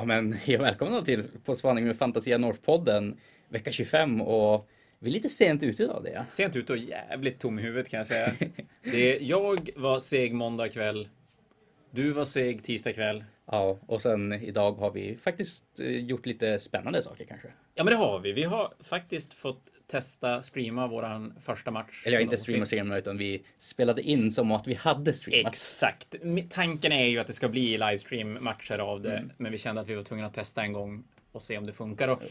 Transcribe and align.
Ja 0.00 0.06
men 0.06 0.32
hej 0.44 0.56
och 0.56 0.64
välkomna 0.64 1.02
till 1.02 1.24
På 1.44 1.54
spaning 1.54 1.84
med 1.84 1.96
Fantasia 1.96 2.38
North-podden 2.38 3.16
vecka 3.48 3.72
25 3.72 4.20
och 4.20 4.68
vi 4.98 5.10
är 5.10 5.12
lite 5.12 5.28
sent 5.28 5.62
ute 5.62 5.82
idag 5.82 6.04
det. 6.04 6.24
Sent 6.28 6.56
ute 6.56 6.72
och 6.72 6.78
jävligt 6.78 7.38
tom 7.38 7.58
i 7.58 7.62
huvudet 7.62 7.88
kan 7.88 7.98
jag 7.98 8.06
säga. 8.06 8.32
Det 8.82 9.16
är, 9.16 9.22
jag 9.22 9.70
var 9.76 10.00
seg 10.00 10.34
måndag 10.34 10.68
kväll. 10.68 11.08
Du 11.90 12.12
var 12.12 12.24
seg 12.24 12.64
tisdag 12.64 12.92
kväll. 12.92 13.24
Ja, 13.46 13.78
och 13.86 14.02
sen 14.02 14.32
idag 14.32 14.72
har 14.72 14.90
vi 14.90 15.16
faktiskt 15.16 15.80
eh, 15.80 15.86
gjort 15.86 16.26
lite 16.26 16.58
spännande 16.58 17.02
saker 17.02 17.24
kanske. 17.24 17.48
Ja 17.74 17.84
men 17.84 17.90
det 17.90 17.98
har 17.98 18.20
vi. 18.20 18.32
Vi 18.32 18.44
har 18.44 18.72
faktiskt 18.80 19.34
fått 19.34 19.62
testa 19.90 20.42
streama 20.42 20.86
våran 20.86 21.34
första 21.40 21.70
match. 21.70 22.02
Eller 22.06 22.16
ja, 22.16 22.22
inte 22.22 22.36
streama 22.36 22.66
streama 22.66 22.98
utan 22.98 23.18
vi 23.18 23.42
spelade 23.58 24.02
in 24.02 24.30
som 24.30 24.52
att 24.52 24.66
vi 24.66 24.74
hade 24.74 25.12
streamat. 25.12 25.52
Exakt. 25.52 26.14
Tanken 26.50 26.92
är 26.92 27.06
ju 27.06 27.18
att 27.18 27.26
det 27.26 27.32
ska 27.32 27.48
bli 27.48 27.78
livestream 27.78 28.44
matcher 28.44 28.78
av 28.78 29.02
det. 29.02 29.16
Mm. 29.16 29.32
Men 29.36 29.52
vi 29.52 29.58
kände 29.58 29.80
att 29.80 29.88
vi 29.88 29.94
var 29.94 30.02
tvungna 30.02 30.26
att 30.26 30.34
testa 30.34 30.62
en 30.62 30.72
gång 30.72 31.04
och 31.32 31.42
se 31.42 31.58
om 31.58 31.66
det 31.66 31.72
funkar. 31.72 32.08
Och 32.08 32.22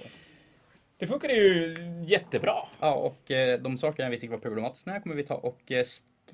det 0.98 1.07
funkar 1.07 1.29
ju 1.29 1.75
jättebra. 2.05 2.55
Ja, 2.79 2.93
och 2.93 3.31
eh, 3.31 3.59
de 3.59 3.77
sakerna 3.77 4.09
vi 4.09 4.20
tyckte 4.20 4.35
var 4.35 4.41
problematiska 4.41 4.99
kommer 4.99 5.15
vi 5.15 5.23
ta 5.23 5.35
och 5.35 5.71
eh, 5.71 5.85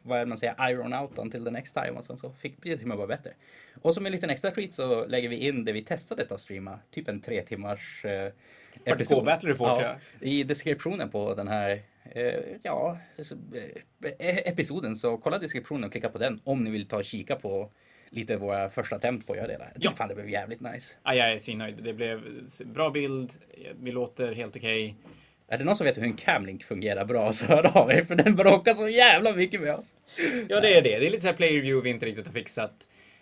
vad 0.04 0.20
är 0.20 0.26
man 0.26 0.38
säger, 0.38 0.70
iron 0.70 0.94
out 0.94 1.18
until 1.18 1.44
the 1.44 1.52
next 1.52 1.74
time 1.74 1.92
och 1.92 2.06
sen 2.06 2.18
så 2.18 2.32
fick 2.32 2.64
det 2.64 2.86
med 2.86 2.98
bara 2.98 3.08
bättre. 3.08 3.34
Och 3.82 3.94
som 3.94 4.06
en 4.06 4.12
liten 4.12 4.30
extra 4.30 4.52
treat 4.52 4.74
så 4.74 5.06
lägger 5.06 5.30
vi 5.30 5.36
in 5.36 5.66
det 5.66 5.72
vi 5.72 5.84
testade 5.84 6.26
att 6.30 6.42
streama, 6.42 6.80
typ 6.92 7.08
en 7.08 7.22
tre 7.22 7.42
timmars 7.42 8.06
eh, 8.06 8.32
40K 8.86 9.26
Battle 9.26 9.50
Report 9.50 9.82
ja, 9.82 9.96
I 10.20 10.44
deskriptionen 10.44 11.10
på 11.10 11.34
den 11.34 11.48
här 11.48 11.82
eh, 12.04 12.34
ja, 12.64 12.98
eh, 14.20 14.38
episoden 14.38 14.96
så 14.96 15.18
kolla 15.18 15.38
deskriptionen 15.38 15.84
och 15.84 15.92
klicka 15.92 16.10
på 16.10 16.18
den 16.18 16.42
om 16.44 16.60
ni 16.60 16.70
vill 16.70 16.88
ta 16.88 16.98
och 16.98 17.06
kika 17.06 17.36
på 17.36 17.70
lite 18.10 18.38
våra 18.38 18.70
första 18.70 18.96
attempt 18.96 19.28
på 19.28 19.34
att 19.34 19.38
göra 19.38 19.48
det 19.48 19.58
där. 19.58 19.72
Ja. 19.80 19.92
fan 19.96 20.10
det 20.10 20.16
blev 20.16 20.30
jävligt 20.30 20.62
nice. 20.62 20.98
Ja, 21.04 21.16
jag 21.16 21.32
är 21.32 21.40
svinnöjd. 21.40 21.84
Det 21.84 21.94
blev 21.94 22.22
bra 22.66 22.90
bild. 22.90 23.32
Vi 23.80 23.92
låter 23.92 24.34
helt 24.34 24.56
okej. 24.56 24.86
Okay. 24.86 25.12
Är 25.48 25.58
det 25.58 25.64
någon 25.64 25.76
som 25.76 25.86
vet 25.86 25.98
hur 25.98 26.04
en 26.04 26.14
camlink 26.14 26.64
fungerar 26.64 27.06
bra 27.06 27.32
så 27.32 27.46
hör 27.46 27.78
av 27.78 27.92
er 27.92 28.02
för 28.02 28.16
den 28.16 28.36
bråkar 28.36 28.74
så 28.74 28.90
jävla 28.90 29.34
mycket 29.34 29.62
med 29.62 29.76
oss. 29.76 29.86
Ja, 30.50 30.62
det 30.62 30.74
är 30.74 30.82
det. 30.82 31.00
Det 31.00 31.06
är 31.06 31.10
lite 31.10 31.22
så 31.22 31.28
här 31.28 31.36
player 31.36 31.62
view 31.62 31.84
vi 31.84 31.90
inte 31.90 32.06
riktigt 32.06 32.26
har 32.26 32.34
fixat. 32.34 32.74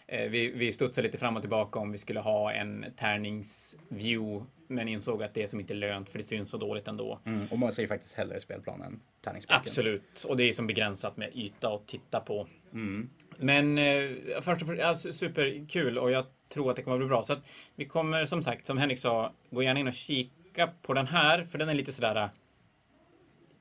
Eh, 0.08 0.30
vi, 0.30 0.52
vi 0.52 0.72
studsade 0.72 1.08
lite 1.08 1.18
fram 1.18 1.36
och 1.36 1.42
tillbaka 1.42 1.80
om 1.80 1.92
vi 1.92 1.98
skulle 1.98 2.20
ha 2.20 2.52
en 2.52 2.86
tärningsview, 2.98 4.46
men 4.68 4.88
insåg 4.88 5.24
att 5.24 5.34
det 5.34 5.44
är 5.44 5.48
som 5.48 5.60
inte 5.60 5.74
lönt 5.74 6.10
för 6.10 6.18
det 6.18 6.24
syns 6.24 6.50
så 6.50 6.58
dåligt 6.58 6.88
ändå. 6.88 7.20
Mm, 7.26 7.48
och 7.52 7.60
man 7.60 7.72
ser 7.72 7.82
ju 7.82 7.88
faktiskt 7.88 8.16
hellre 8.18 8.40
spelplanen 8.40 9.00
tärningsboken. 9.22 9.62
Absolut, 9.62 10.26
och 10.28 10.38
det 10.38 10.44
är 10.44 10.54
som 10.54 10.68
begränsat 10.68 11.18
med 11.18 11.30
yta 11.36 11.74
att 11.74 11.88
titta 11.88 12.20
på. 12.20 12.48
Mm. 12.74 13.10
Men 13.38 13.78
eh, 13.78 14.12
först 14.42 14.62
och 14.62 14.68
främst, 14.68 14.84
alltså, 14.84 15.14
superkul 15.14 15.98
och 15.98 16.12
jag 16.12 16.26
tror 16.50 16.70
att 16.70 16.76
det 16.76 16.82
kommer 16.82 16.98
att 16.98 17.02
bli 17.02 17.08
bra. 17.08 17.24
Så 17.24 17.34
att 17.34 17.46
vi 17.76 17.86
kommer 17.86 18.26
som 18.26 18.44
sagt, 18.44 18.68
som 18.68 18.78
Henrik 18.78 19.00
sa, 19.00 19.34
gå 19.50 19.64
gärna 19.64 19.80
in 19.80 19.88
och 19.88 19.94
kika 19.94 20.43
på 20.82 20.94
den 20.94 21.08
här, 21.08 21.44
för 21.44 21.58
den 21.58 21.70
är 21.70 21.74
lite 21.74 21.94
sådär 21.94 22.16
eh, 22.16 22.30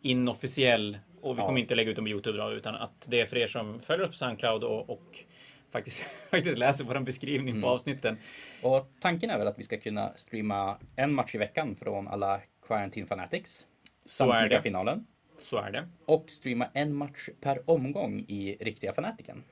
inofficiell 0.01 0.99
och 1.23 1.37
vi 1.37 1.41
ja. 1.41 1.47
kommer 1.47 1.61
inte 1.61 1.75
lägga 1.75 1.91
ut 1.91 1.97
den 1.97 2.05
på 2.05 2.09
Youtube 2.09 2.39
då, 2.39 2.53
utan 2.53 2.75
att 2.75 3.07
det 3.07 3.21
är 3.21 3.27
för 3.27 3.37
er 3.37 3.47
som 3.47 3.81
följer 3.81 4.05
oss 4.05 4.11
på 4.11 4.17
Soundcloud 4.17 4.65
och, 4.65 4.91
och 4.91 5.25
faktiskt, 5.71 6.03
faktiskt 6.31 6.59
läser 6.59 6.85
vår 6.85 7.01
beskrivning 7.01 7.51
mm. 7.51 7.63
på 7.63 7.69
avsnitten. 7.69 8.19
Och 8.63 8.93
tanken 9.01 9.31
är 9.31 9.39
väl 9.39 9.47
att 9.47 9.59
vi 9.59 9.63
ska 9.63 9.79
kunna 9.79 10.13
streama 10.17 10.79
en 10.97 11.15
match 11.15 11.35
i 11.35 11.39
veckan 11.39 11.77
från 11.77 12.09
alla 12.09 12.41
Quarantine 12.67 13.07
Fanatics. 13.07 13.67
Så 14.05 14.33
är 14.33 14.49
det. 14.49 14.63
finalen. 14.63 15.07
Så 15.43 15.59
är 15.59 15.71
det. 15.71 15.89
Och 16.07 16.31
streama 16.31 16.69
en 16.73 16.95
match 16.95 17.29
per 17.41 17.71
omgång 17.71 18.21
i 18.29 18.57
riktiga 18.61 18.93
Fanatiken. 18.93 19.45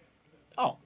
Ja. 0.57 0.79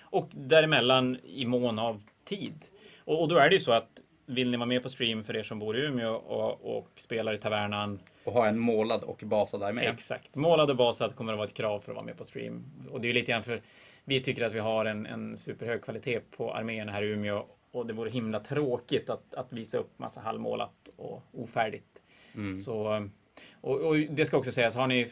Och 0.00 0.30
däremellan 0.34 1.18
i 1.24 1.46
mån 1.46 1.78
av 1.78 2.02
tid. 2.24 2.64
Och, 2.98 3.22
och 3.22 3.28
då 3.28 3.36
är 3.38 3.48
det 3.48 3.54
ju 3.54 3.60
så 3.60 3.72
att 3.72 4.00
vill 4.30 4.50
ni 4.50 4.56
vara 4.56 4.66
med 4.66 4.82
på 4.82 4.88
stream 4.88 5.24
för 5.24 5.36
er 5.36 5.42
som 5.42 5.58
bor 5.58 5.76
i 5.76 5.86
Umeå 5.86 6.12
och, 6.12 6.76
och 6.76 6.88
spelar 6.96 7.34
i 7.34 7.38
Tavernan. 7.38 8.00
Och 8.24 8.32
ha 8.32 8.48
en 8.48 8.58
målad 8.58 9.02
och 9.02 9.22
basad 9.24 9.62
armé. 9.62 9.82
Exakt. 9.82 10.34
Målad 10.34 10.70
och 10.70 10.76
basad 10.76 11.16
kommer 11.16 11.32
att 11.32 11.38
vara 11.38 11.48
ett 11.48 11.54
krav 11.54 11.80
för 11.80 11.92
att 11.92 11.96
vara 11.96 12.06
med 12.06 12.18
på 12.18 12.24
stream. 12.24 12.64
Och 12.90 13.00
det 13.00 13.06
är 13.06 13.08
ju 13.08 13.14
lite 13.14 13.32
grann 13.32 13.42
för 13.42 13.62
vi 14.04 14.20
tycker 14.20 14.44
att 14.44 14.52
vi 14.52 14.58
har 14.58 14.84
en, 14.84 15.06
en 15.06 15.38
superhög 15.38 15.82
kvalitet 15.82 16.20
på 16.20 16.54
arméerna 16.54 16.92
här 16.92 17.02
i 17.02 17.06
Umeå 17.06 17.46
och 17.72 17.86
det 17.86 17.92
vore 17.92 18.10
himla 18.10 18.40
tråkigt 18.40 19.10
att, 19.10 19.34
att 19.34 19.52
visa 19.52 19.78
upp 19.78 19.98
massa 19.98 20.20
halvmålat 20.20 20.88
och 20.96 21.22
ofärdigt. 21.32 22.02
Mm. 22.34 22.52
Så, 22.52 23.08
och, 23.52 23.80
och, 23.80 23.96
det 23.96 24.26
ska 24.26 24.36
också 24.36 24.52
sägas, 24.52 24.76
har 24.76 24.86
ni 24.86 25.08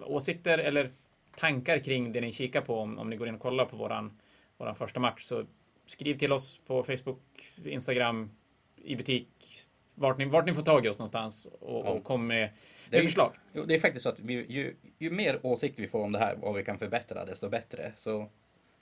åsikter 0.00 0.58
eller 0.58 0.92
tankar 1.36 1.78
kring 1.78 2.12
det 2.12 2.20
ni 2.20 2.32
kikar 2.32 2.60
på 2.60 2.78
om, 2.78 2.98
om 2.98 3.10
ni 3.10 3.16
går 3.16 3.28
in 3.28 3.34
och 3.34 3.40
kollar 3.40 3.64
på 3.64 3.76
våran, 3.76 4.20
våran 4.56 4.74
första 4.74 5.00
match 5.00 5.22
så 5.22 5.44
skriv 5.90 6.18
till 6.18 6.32
oss 6.32 6.60
på 6.66 6.84
Facebook, 6.84 7.20
Instagram, 7.64 8.30
i 8.76 8.96
butik, 8.96 9.28
vart 9.94 10.18
ni, 10.18 10.24
vart 10.24 10.46
ni 10.46 10.54
får 10.54 10.62
tag 10.62 10.86
i 10.86 10.88
oss 10.88 10.98
någonstans 10.98 11.46
och, 11.60 11.86
ja. 11.86 11.90
och 11.90 12.04
kom 12.04 12.26
med, 12.26 12.50
med 12.90 13.02
förslag. 13.02 13.32
Jo, 13.52 13.64
det 13.64 13.74
är 13.74 13.78
faktiskt 13.78 14.02
så 14.02 14.08
att 14.08 14.20
vi, 14.20 14.34
ju, 14.34 14.76
ju 14.98 15.10
mer 15.10 15.46
åsikter 15.46 15.82
vi 15.82 15.88
får 15.88 16.04
om 16.04 16.12
det 16.12 16.18
här, 16.18 16.36
vad 16.36 16.54
vi 16.54 16.64
kan 16.64 16.78
förbättra, 16.78 17.24
desto 17.24 17.48
bättre. 17.48 17.92
Så, 17.94 18.28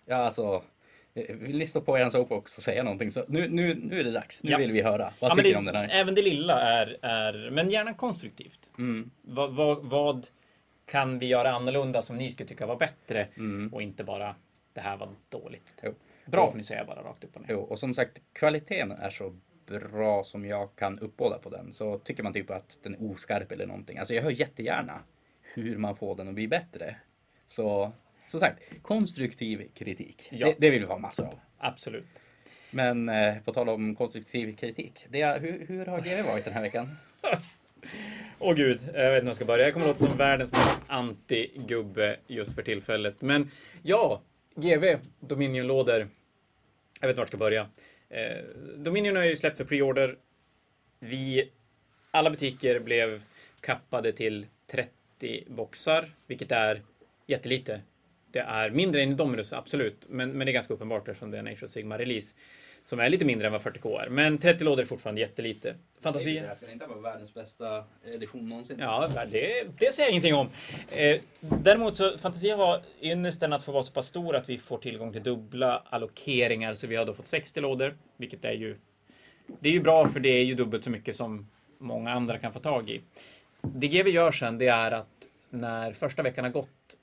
ja 0.07 0.17
alltså, 0.17 0.63
eh, 1.15 1.37
vill 1.37 1.59
ni 1.59 1.67
stå 1.67 1.81
på 1.81 1.99
er 1.99 2.09
soapbox 2.09 2.57
och 2.57 2.63
säga 2.63 2.83
någonting 2.83 3.11
så 3.11 3.25
nu, 3.29 3.49
nu, 3.49 3.75
nu 3.75 4.01
är 4.01 4.05
det 4.05 4.13
dags. 4.13 4.45
Nu 4.45 4.51
ja. 4.51 4.59
vill 4.59 4.73
vi 4.73 4.83
höra. 4.83 5.13
Vad 5.21 5.31
ja, 5.31 5.35
tycker 5.35 5.51
ni 5.51 5.57
om 5.57 5.65
den 5.65 5.77
här? 5.77 5.89
Även 5.93 6.15
det 6.15 6.23
lilla 6.23 6.61
är, 6.61 6.99
är 7.03 7.51
men 7.51 7.71
gärna 7.71 7.95
konstruktivt. 7.95 8.71
Mm. 8.79 9.11
Vad, 9.23 9.55
vad, 9.55 9.85
vad, 9.85 10.27
kan 10.87 11.19
vi 11.19 11.27
göra 11.27 11.51
annorlunda 11.51 12.03
som 12.03 12.17
ni 12.17 12.31
skulle 12.31 12.49
tycka 12.49 12.67
var 12.67 12.77
bättre 12.77 13.29
mm. 13.37 13.75
och 13.75 13.83
inte 13.83 14.05
bara 14.05 14.35
det 14.73 14.81
här 14.81 14.97
var 14.97 15.09
dåligt. 15.29 15.73
Jo. 15.83 15.95
Bra 16.27 16.51
får 16.51 16.59
ni 16.59 16.65
säga 16.65 16.85
bara 16.85 17.03
rakt 17.03 17.25
upp 17.25 17.37
och 17.37 17.43
ner. 17.43 17.49
Jo, 17.51 17.61
och 17.61 17.79
som 17.79 17.95
sagt, 17.95 18.23
kvaliteten 18.33 18.91
är 18.91 19.11
så 19.11 19.37
bra 19.67 20.25
som 20.25 20.45
jag 20.45 20.77
kan 20.77 20.99
uppbåda 20.99 21.39
på 21.39 21.51
den. 21.51 21.73
Så 21.73 21.99
tycker 21.99 22.23
man 22.23 22.33
typ 22.33 22.51
att 22.51 22.79
den 22.83 22.95
är 22.95 23.11
oskarp 23.11 23.53
eller 23.53 23.67
någonting. 23.67 23.99
Alltså 23.99 24.15
jag 24.15 24.23
hör 24.23 24.31
jättegärna 24.31 25.01
hur 25.55 25.79
man 25.79 25.97
får 25.97 26.17
den 26.17 26.29
att 26.29 26.35
bli 26.35 26.49
bättre. 26.49 26.97
Så 27.47 27.93
som 28.27 28.41
sagt, 28.41 28.63
konstruktiv 28.83 29.71
kritik. 29.75 30.29
Ja. 30.31 30.47
Det, 30.47 30.55
det, 30.59 30.71
vill 30.71 30.81
vi 30.81 30.87
ha 30.87 30.99
massor 30.99 31.25
av. 31.25 31.39
Absolut. 31.59 32.07
Men 32.71 33.09
eh, 33.09 33.37
på 33.45 33.53
tal 33.53 33.69
om 33.69 33.95
konstruktiv 33.95 34.57
kritik. 34.57 35.07
Det, 35.09 35.41
hur, 35.41 35.67
hur 35.69 35.87
har 35.87 36.01
GW 36.01 36.23
varit 36.23 36.45
den 36.45 36.55
här 36.55 36.63
veckan? 36.63 36.89
Åh 38.39 38.51
oh, 38.53 38.55
gud, 38.55 38.81
jag 38.95 39.11
vet 39.11 39.15
inte 39.15 39.21
hur 39.21 39.27
jag 39.27 39.37
ska 39.37 39.45
börja. 39.45 39.65
Jag 39.65 39.75
kommer 39.75 39.87
låta 39.87 40.09
som 40.09 40.19
världens 40.19 40.53
mest 40.53 40.81
anti-gubbe 40.89 42.17
just 42.27 42.55
för 42.55 42.63
tillfället. 42.63 43.23
Men 43.23 43.51
ja, 43.83 44.23
GV, 44.57 44.99
Dominion-lådor. 45.21 46.09
Jag 47.01 47.09
vet 47.09 47.11
inte 47.11 47.17
vart 47.17 47.19
jag 47.19 47.29
ska 47.29 47.37
börja. 47.37 47.69
Eh, 48.09 48.45
Dominion 48.77 49.17
har 49.17 49.25
ju 49.25 49.37
släppt 49.37 49.57
för 49.57 49.65
preorder. 49.65 50.19
Vi, 50.99 51.51
alla 52.11 52.31
butiker 52.31 52.81
blev 52.81 53.23
kappade 53.61 54.13
till 54.13 54.47
30 54.67 55.45
boxar, 55.49 56.15
vilket 56.27 56.53
är 56.53 56.83
jättelite. 57.27 57.81
Det 58.37 58.43
är 58.43 58.71
mindre 58.71 59.03
än 59.03 59.17
Dominus, 59.17 59.53
absolut, 59.53 60.07
men, 60.09 60.31
men 60.31 60.47
det 60.47 60.51
är 60.51 60.53
ganska 60.53 60.75
uppenbart 60.75 61.09
eftersom 61.09 61.31
det 61.31 61.37
är 61.37 61.39
en 61.39 61.47
Age 61.47 61.63
of 61.63 61.71
Sigma-release 61.71 62.35
som 62.85 63.01
är 63.01 63.09
lite 63.09 63.25
mindre 63.25 63.47
än 63.47 63.53
vad 63.53 63.61
40K 63.61 64.03
är. 64.03 64.09
Men 64.09 64.39
30 64.39 64.65
lådor 64.65 64.83
är 64.83 64.87
fortfarande 64.87 65.21
jättelite. 65.21 65.75
Fantasi. 66.01 66.41
Det 66.41 66.55
ska 66.55 66.73
inte 66.73 66.87
vara 66.87 67.01
världens 67.01 67.35
bästa 67.35 67.85
edition 68.15 68.49
någonsin. 68.49 68.77
Ja, 68.81 69.11
det, 69.31 69.67
det 69.79 69.95
säger 69.95 70.09
jag 70.09 70.11
ingenting 70.11 70.35
om. 70.35 70.49
Eh, 70.91 71.21
däremot 71.41 71.97
så 71.97 72.19
Fantasia 72.19 72.57
har 72.57 72.81
ynnesten 73.03 73.53
att 73.53 73.65
få 73.65 73.73
vara 73.73 73.83
så 73.83 73.93
pass 73.93 74.07
stor 74.07 74.37
att 74.37 74.49
vi 74.49 74.59
får 74.59 74.79
tillgång 74.79 75.13
till 75.13 75.23
dubbla 75.23 75.83
allokeringar. 75.91 76.75
Så 76.75 76.87
vi 76.87 76.97
har 76.97 77.05
då 77.05 77.15
fått 77.15 77.27
60 77.29 77.61
lådor, 77.61 77.97
vilket 78.17 78.45
är 78.45 78.53
ju 78.53 78.77
det 79.61 79.69
är 79.69 79.73
ju 79.73 79.81
bra 79.81 80.09
för 80.09 80.21
det 80.21 80.29
är 80.29 80.45
ju 80.45 80.55
dubbelt 80.55 80.85
så 80.85 80.91
mycket 80.91 81.17
som 81.17 81.47
många 81.79 82.13
andra 82.13 82.39
kan 82.39 82.53
få 82.53 82.61
tag 82.61 82.91
i. 82.91 83.01
Det 83.63 83.89
GW 83.89 84.11
gör 84.11 84.33
sen, 84.33 84.59
det 84.59 84.69
är 84.69 84.91
att 84.91 85.29
när 85.51 85.93
första 85.93 86.23
veckan 86.23 86.45
har 86.45 86.53
gått 86.53 86.96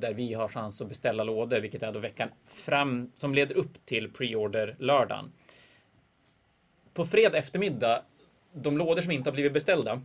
där 0.00 0.14
vi 0.14 0.34
har 0.34 0.48
chans 0.48 0.80
att 0.80 0.88
beställa 0.88 1.24
lådor, 1.24 1.60
vilket 1.60 1.82
är 1.82 1.92
då 1.92 1.98
veckan 1.98 2.28
fram 2.46 3.10
som 3.14 3.34
leder 3.34 3.54
upp 3.54 3.84
till 3.84 4.12
preorder 4.12 4.76
lördagen. 4.78 5.32
På 6.94 7.06
fredag 7.06 7.38
eftermiddag, 7.38 8.02
de 8.52 8.78
lådor 8.78 9.02
som 9.02 9.10
inte 9.10 9.30
har 9.30 9.34
blivit 9.34 9.52
beställda, 9.52 10.02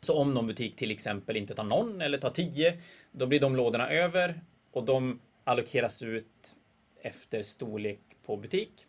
så 0.00 0.18
om 0.18 0.34
någon 0.34 0.46
butik 0.46 0.76
till 0.76 0.90
exempel 0.90 1.36
inte 1.36 1.54
tar 1.54 1.64
någon 1.64 2.00
eller 2.00 2.18
tar 2.18 2.30
tio, 2.30 2.78
då 3.12 3.26
blir 3.26 3.40
de 3.40 3.56
lådorna 3.56 3.90
över 3.90 4.40
och 4.72 4.84
de 4.84 5.20
allokeras 5.44 6.02
ut 6.02 6.56
efter 7.02 7.42
storlek 7.42 8.00
på 8.26 8.36
butik. 8.36 8.86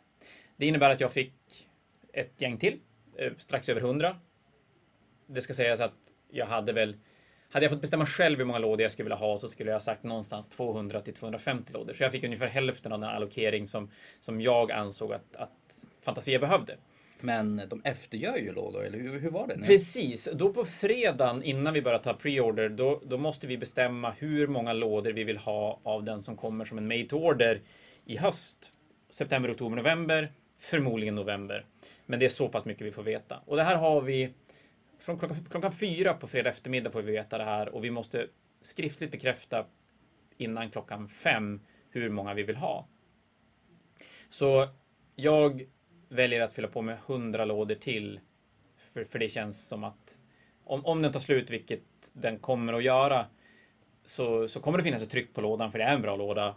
Det 0.58 0.66
innebär 0.66 0.90
att 0.90 1.00
jag 1.00 1.12
fick 1.12 1.34
ett 2.14 2.42
gäng 2.42 2.58
till, 2.58 2.80
eh, 3.18 3.32
strax 3.38 3.70
över 3.70 3.82
hundra. 3.82 4.20
Det 5.28 5.42
ska 5.42 5.54
sägas 5.54 5.82
att 5.82 6.14
jag 6.30 6.46
hade 6.46 6.74
väl 6.74 6.98
hade 7.54 7.66
jag 7.66 7.72
fått 7.72 7.82
bestämma 7.82 8.06
själv 8.06 8.38
hur 8.38 8.46
många 8.46 8.60
lådor 8.60 8.82
jag 8.82 8.92
skulle 8.92 9.04
vilja 9.04 9.16
ha 9.16 9.38
så 9.38 9.48
skulle 9.48 9.70
jag 9.70 9.76
ha 9.76 9.80
sagt 9.80 10.04
någonstans 10.04 10.48
200 10.48 11.02
till 11.02 11.14
250 11.14 11.74
lådor. 11.74 11.94
Så 11.94 12.04
jag 12.04 12.12
fick 12.12 12.24
ungefär 12.24 12.48
hälften 12.48 12.92
av 12.92 13.00
den 13.00 13.10
allokering 13.10 13.68
som, 13.68 13.90
som 14.20 14.42
jag 14.42 14.72
ansåg 14.72 15.14
att, 15.14 15.36
att 15.36 15.86
Fantasia 16.02 16.40
behövde. 16.40 16.76
Men 17.22 17.62
de 17.70 17.82
eftergör 17.84 18.38
ju 18.38 18.54
lådor, 18.54 18.86
eller 18.86 18.98
hur, 18.98 19.20
hur 19.20 19.30
var 19.30 19.48
det? 19.48 19.56
Nu? 19.56 19.66
Precis. 19.66 20.30
Då 20.34 20.54
på 20.54 20.66
fredagen 20.66 21.44
innan 21.44 21.74
vi 21.74 21.82
börjar 21.82 22.00
ta 22.00 22.14
preorder, 22.14 22.70
då, 22.70 23.02
då 23.06 23.18
måste 23.18 23.48
vi 23.48 23.58
bestämma 23.58 24.12
hur 24.12 24.48
många 24.48 24.74
lådor 24.74 25.12
vi 25.12 25.24
vill 25.24 25.38
ha 25.38 25.80
av 25.84 26.04
den 26.04 26.24
som 26.24 26.38
kommer 26.38 26.66
som 26.66 26.78
en 26.78 26.88
made 26.88 27.04
to 27.04 27.18
order 27.18 27.62
i 28.06 28.18
höst. 28.18 28.72
September, 29.10 29.52
oktober, 29.52 29.76
november. 29.76 30.32
förmodligen 30.60 31.16
november. 31.16 31.66
Men 32.06 32.20
det 32.20 32.26
är 32.26 32.30
så 32.30 32.48
pass 32.48 32.66
mycket 32.66 32.88
vi 32.88 32.92
får 32.92 33.04
veta. 33.04 33.40
Och 33.46 33.56
det 33.56 33.64
här 33.64 33.76
har 33.76 34.02
vi 34.02 34.34
från 35.04 35.20
klockan, 35.20 35.38
klockan 35.50 35.72
fyra 35.72 36.14
på 36.14 36.28
fredag 36.28 36.50
eftermiddag 36.50 36.92
får 36.92 37.02
vi 37.02 37.12
veta 37.12 37.38
det 37.38 37.44
här 37.44 37.70
och 37.70 37.84
vi 37.84 37.92
måste 37.92 38.28
skriftligt 38.62 39.12
bekräfta 39.12 39.66
innan 40.38 40.70
klockan 40.70 41.08
fem 41.08 41.62
hur 41.90 42.10
många 42.10 42.34
vi 42.34 42.44
vill 42.44 42.56
ha. 42.56 42.88
Så 44.30 44.68
jag 45.16 45.66
väljer 46.10 46.42
att 46.42 46.54
fylla 46.54 46.68
på 46.68 46.82
med 46.82 46.98
100 47.08 47.46
lådor 47.46 47.76
till. 47.76 48.20
För, 48.78 49.04
för 49.04 49.20
det 49.20 49.30
känns 49.30 49.68
som 49.68 49.84
att 49.84 50.20
om, 50.64 50.86
om 50.86 51.02
den 51.02 51.12
tar 51.12 51.20
slut, 51.20 51.50
vilket 51.50 51.84
den 52.14 52.40
kommer 52.40 52.74
att 52.74 52.84
göra, 52.84 53.26
så, 54.04 54.48
så 54.48 54.60
kommer 54.60 54.78
det 54.78 54.84
finnas 54.84 55.02
ett 55.02 55.10
tryck 55.10 55.34
på 55.34 55.42
lådan 55.42 55.72
för 55.72 55.80
det 55.80 55.86
är 55.86 55.96
en 55.96 56.02
bra 56.02 56.16
låda. 56.16 56.56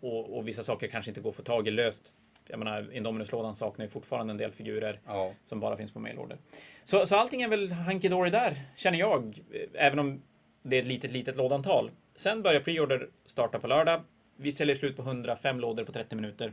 Och, 0.00 0.36
och 0.36 0.48
vissa 0.48 0.62
saker 0.62 0.88
kanske 0.88 1.10
inte 1.10 1.20
går 1.20 1.30
att 1.30 1.36
få 1.36 1.42
tag 1.42 1.68
i 1.68 1.70
löst. 1.70 2.14
Jag 2.48 2.58
menar, 2.58 2.92
Indominus-lådan 2.94 3.54
saknar 3.54 3.84
ju 3.84 3.88
fortfarande 3.90 4.30
en 4.30 4.36
del 4.36 4.52
figurer 4.52 5.00
Ja. 5.06 5.32
som 5.44 5.60
bara 5.60 5.76
finns 5.76 5.92
på 5.92 6.00
mailorder. 6.00 6.38
Så, 6.84 7.06
så 7.06 7.16
allting 7.16 7.42
är 7.42 7.48
väl 7.48 7.72
hunky 7.72 8.08
dory 8.08 8.30
där, 8.30 8.56
känner 8.76 8.98
jag. 8.98 9.42
Även 9.74 9.98
om 9.98 10.22
det 10.62 10.76
är 10.76 10.80
ett 10.80 10.86
litet, 10.86 11.12
litet 11.12 11.36
lådantal. 11.36 11.90
Sen 12.14 12.42
börjar 12.42 12.60
preorder 12.60 13.08
starta 13.24 13.58
på 13.58 13.66
lördag. 13.66 14.02
Vi 14.36 14.52
säljer 14.52 14.76
slut 14.76 14.96
på 14.96 15.02
105 15.02 15.60
lådor 15.60 15.84
på 15.84 15.92
30 15.92 16.16
minuter. 16.16 16.52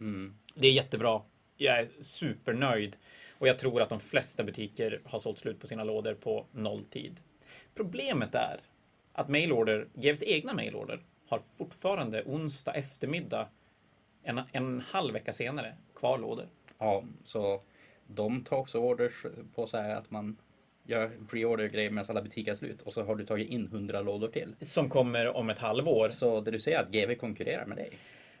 Mm. 0.00 0.36
Det 0.54 0.66
är 0.66 0.72
jättebra. 0.72 1.22
Jag 1.56 1.78
är 1.78 1.88
supernöjd. 2.00 2.96
Och 3.38 3.48
jag 3.48 3.58
tror 3.58 3.82
att 3.82 3.88
de 3.88 4.00
flesta 4.00 4.44
butiker 4.44 5.00
har 5.04 5.18
sålt 5.18 5.38
slut 5.38 5.60
på 5.60 5.66
sina 5.66 5.84
lådor 5.84 6.14
på 6.14 6.46
nolltid. 6.52 7.20
Problemet 7.74 8.34
är 8.34 8.60
att 9.12 9.28
mailorder, 9.28 9.86
GVs 9.94 10.22
egna 10.22 10.54
mailorder, 10.54 11.00
har 11.28 11.40
fortfarande 11.58 12.22
onsdag 12.26 12.72
eftermiddag, 12.72 13.48
en, 14.26 14.40
en 14.52 14.80
halv 14.80 15.12
vecka 15.12 15.32
senare, 15.32 15.74
kvar 15.94 16.18
lådor. 16.18 16.48
Ja, 16.78 17.04
så 17.24 17.62
de 18.06 18.44
tar 18.44 18.56
också 18.56 18.78
orders 18.78 19.26
på 19.54 19.66
så 19.66 19.78
här 19.78 19.96
att 19.96 20.10
man 20.10 20.36
gör 20.84 21.10
pre-order 21.30 21.68
grejer 21.68 21.90
medan 21.90 22.06
alla 22.08 22.22
butiker 22.22 22.50
är 22.50 22.54
slut 22.54 22.82
och 22.82 22.92
så 22.92 23.02
har 23.02 23.16
du 23.16 23.26
tagit 23.26 23.50
in 23.50 23.66
100 23.66 24.00
lådor 24.00 24.28
till. 24.28 24.54
Som 24.60 24.88
kommer 24.88 25.36
om 25.36 25.50
ett 25.50 25.58
halvår. 25.58 26.10
Så 26.10 26.40
det 26.40 26.50
du 26.50 26.60
säger 26.60 26.78
att 26.78 26.90
GV 26.90 27.14
konkurrerar 27.14 27.66
med 27.66 27.76
dig. 27.76 27.90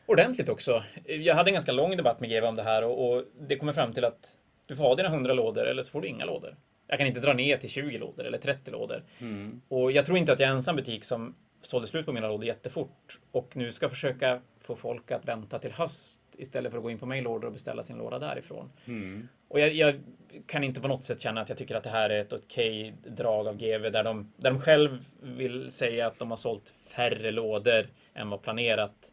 Ordentligt 0.06 0.48
också. 0.48 0.82
Jag 1.04 1.34
hade 1.34 1.50
en 1.50 1.54
ganska 1.54 1.72
lång 1.72 1.96
debatt 1.96 2.20
med 2.20 2.30
GV 2.30 2.44
om 2.44 2.56
det 2.56 2.62
här 2.62 2.84
och, 2.84 3.10
och 3.10 3.24
det 3.48 3.56
kommer 3.56 3.72
fram 3.72 3.92
till 3.92 4.04
att 4.04 4.38
du 4.66 4.76
får 4.76 4.84
ha 4.84 4.94
dina 4.94 5.08
100 5.08 5.34
lådor 5.34 5.66
eller 5.66 5.82
så 5.82 5.90
får 5.90 6.00
du 6.00 6.08
inga 6.08 6.24
lådor. 6.24 6.56
Jag 6.86 6.98
kan 6.98 7.06
inte 7.06 7.20
dra 7.20 7.32
ner 7.32 7.56
till 7.56 7.70
20 7.70 7.98
lådor 7.98 8.24
eller 8.24 8.38
30 8.38 8.70
lådor. 8.70 9.04
Mm. 9.20 9.60
Och 9.68 9.92
jag 9.92 10.06
tror 10.06 10.18
inte 10.18 10.32
att 10.32 10.40
jag 10.40 10.48
är 10.48 10.52
ensam 10.52 10.76
butik 10.76 11.04
som 11.04 11.34
sålde 11.66 11.88
slut 11.88 12.06
på 12.06 12.12
mina 12.12 12.28
lådor 12.28 12.44
jättefort 12.46 13.18
och 13.30 13.56
nu 13.56 13.72
ska 13.72 13.88
försöka 13.88 14.40
få 14.60 14.76
folk 14.76 15.10
att 15.10 15.28
vänta 15.28 15.58
till 15.58 15.72
höst 15.72 16.20
istället 16.38 16.70
för 16.72 16.78
att 16.78 16.82
gå 16.84 16.90
in 16.90 16.98
på 16.98 17.06
mailorder 17.06 17.46
och 17.46 17.52
beställa 17.52 17.82
sin 17.82 17.98
låda 17.98 18.18
därifrån. 18.18 18.72
Mm. 18.86 19.28
Och 19.48 19.60
jag, 19.60 19.72
jag 19.72 20.00
kan 20.46 20.64
inte 20.64 20.80
på 20.80 20.88
något 20.88 21.02
sätt 21.02 21.20
känna 21.20 21.40
att 21.40 21.48
jag 21.48 21.58
tycker 21.58 21.74
att 21.74 21.84
det 21.84 21.90
här 21.90 22.10
är 22.10 22.20
ett 22.20 22.32
okej 22.32 22.94
drag 23.06 23.48
av 23.48 23.56
GV 23.56 23.90
där 23.92 24.04
de, 24.04 24.32
där 24.36 24.50
de 24.50 24.60
själv 24.60 25.04
vill 25.22 25.72
säga 25.72 26.06
att 26.06 26.18
de 26.18 26.30
har 26.30 26.36
sålt 26.36 26.74
färre 26.96 27.30
lådor 27.30 27.86
än 28.14 28.30
vad 28.30 28.42
planerat. 28.42 29.12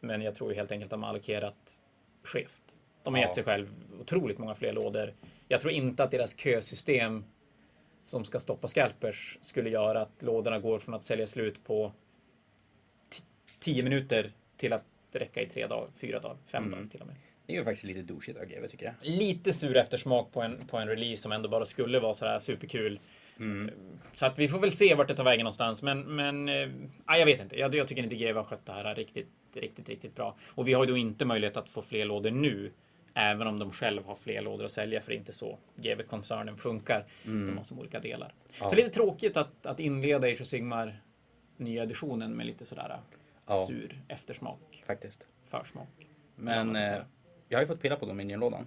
Men 0.00 0.22
jag 0.22 0.34
tror 0.34 0.52
helt 0.52 0.72
enkelt 0.72 0.86
att 0.86 0.90
de 0.90 1.02
har 1.02 1.10
allokerat 1.10 1.80
skevt. 2.24 2.62
De 3.04 3.14
har 3.14 3.20
Ja. 3.20 3.26
gett 3.26 3.34
sig 3.34 3.44
själv 3.44 3.68
otroligt 4.00 4.38
många 4.38 4.54
fler 4.54 4.72
lådor. 4.72 5.14
Jag 5.48 5.60
tror 5.60 5.72
inte 5.72 6.04
att 6.04 6.10
deras 6.10 6.36
kösystem 6.36 7.24
som 8.02 8.24
ska 8.24 8.40
stoppa 8.40 8.68
scalpers 8.68 9.38
skulle 9.40 9.70
göra 9.70 10.00
att 10.00 10.22
lådorna 10.22 10.58
går 10.58 10.78
från 10.78 10.94
att 10.94 11.04
sälja 11.04 11.26
slut 11.26 11.64
på 11.64 11.92
10 13.62 13.82
minuter 13.82 14.32
till 14.56 14.72
att 14.72 14.84
räcka 15.12 15.42
i 15.42 15.46
tre 15.46 15.66
dagar, 15.66 15.88
fyra 16.00 16.20
dagar, 16.20 16.36
fem 16.46 16.64
Mm. 16.64 16.78
dagar 16.78 16.90
till 16.90 17.00
och 17.00 17.06
med. 17.06 17.16
Det 17.46 17.52
är 17.52 17.58
ju 17.58 17.64
faktiskt 17.64 17.84
lite 17.84 18.02
douchigt 18.02 18.38
av 18.40 18.44
GV 18.46 18.66
tycker 18.68 18.86
jag. 18.86 18.94
Lite 19.02 19.52
sur 19.52 19.76
eftersmak 19.76 20.32
på 20.32 20.42
en, 20.42 20.66
på 20.66 20.76
en 20.76 20.88
release 20.88 21.22
som 21.22 21.32
ändå 21.32 21.48
bara 21.48 21.64
skulle 21.64 22.00
vara 22.00 22.14
sådär 22.14 22.38
superkul. 22.38 23.00
Mm. 23.38 23.70
Så 24.12 24.26
att 24.26 24.38
vi 24.38 24.48
får 24.48 24.58
väl 24.58 24.72
se 24.72 24.94
vart 24.94 25.08
det 25.08 25.14
tar 25.14 25.24
vägen 25.24 25.44
någonstans. 25.44 25.82
Men, 25.82 26.00
men 26.16 26.44
nej, 26.44 26.70
jag 27.06 27.26
vet 27.26 27.40
inte. 27.40 27.58
Jag, 27.58 27.74
jag 27.74 27.88
tycker 27.88 28.02
inte 28.02 28.16
GW 28.16 28.32
har 28.32 28.44
skött 28.44 28.66
det 28.66 28.72
här 28.72 28.94
riktigt, 28.94 29.28
riktigt, 29.54 29.88
riktigt 29.88 30.14
bra. 30.14 30.36
Och 30.48 30.68
vi 30.68 30.72
har 30.72 30.84
ju 30.84 30.90
då 30.90 30.96
inte 30.96 31.24
möjlighet 31.24 31.56
att 31.56 31.70
få 31.70 31.82
fler 31.82 32.04
lådor 32.04 32.30
nu. 32.30 32.70
Även 33.14 33.46
om 33.46 33.58
de 33.58 33.72
själv 33.72 34.04
har 34.04 34.14
fler 34.14 34.42
lådor 34.42 34.64
att 34.64 34.70
sälja, 34.70 35.00
för 35.00 35.10
det 35.10 35.16
är 35.16 35.18
inte 35.18 35.32
så 35.32 35.58
GW-koncernen 35.76 36.56
funkar. 36.56 37.04
De 37.22 37.56
har 37.56 37.64
som 37.64 37.78
olika 37.78 38.00
delar. 38.00 38.26
Mm. 38.26 38.36
Ja. 38.60 38.68
Så 38.68 38.74
det 38.74 38.82
är 38.82 38.84
lite 38.84 38.94
tråkigt 38.94 39.36
att, 39.36 39.66
att 39.66 39.80
inleda 39.80 40.26
Age 40.28 40.40
of 40.40 40.46
Sigmar 40.46 41.00
nya 41.56 41.82
editionen 41.82 42.32
med 42.36 42.46
lite 42.46 42.66
sådär 42.66 43.00
Ja. 43.46 43.66
sur 43.66 44.02
eftersmak, 44.08 44.82
Faktiskt. 44.86 45.28
försmak. 45.44 46.06
Men 46.36 46.76
eh, 46.76 46.98
jag 47.48 47.58
har 47.58 47.62
ju 47.62 47.66
fått 47.66 47.80
pilla 47.82 47.96
på 47.96 48.06
Dominion-lådan. 48.06 48.66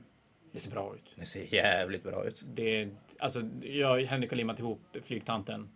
Det 0.52 0.60
ser 0.60 0.72
bra 0.72 0.96
ut. 0.96 1.14
Det 1.16 1.26
ser 1.26 1.54
jävligt 1.54 2.04
bra 2.04 2.26
ut. 2.26 2.44
Det, 2.54 2.90
alltså, 3.20 3.42
jag 3.62 4.02
Henrik 4.02 4.30
har 4.32 4.38
limmat 4.38 4.60
ihop 4.60 4.82
flygtanten. 5.04 5.70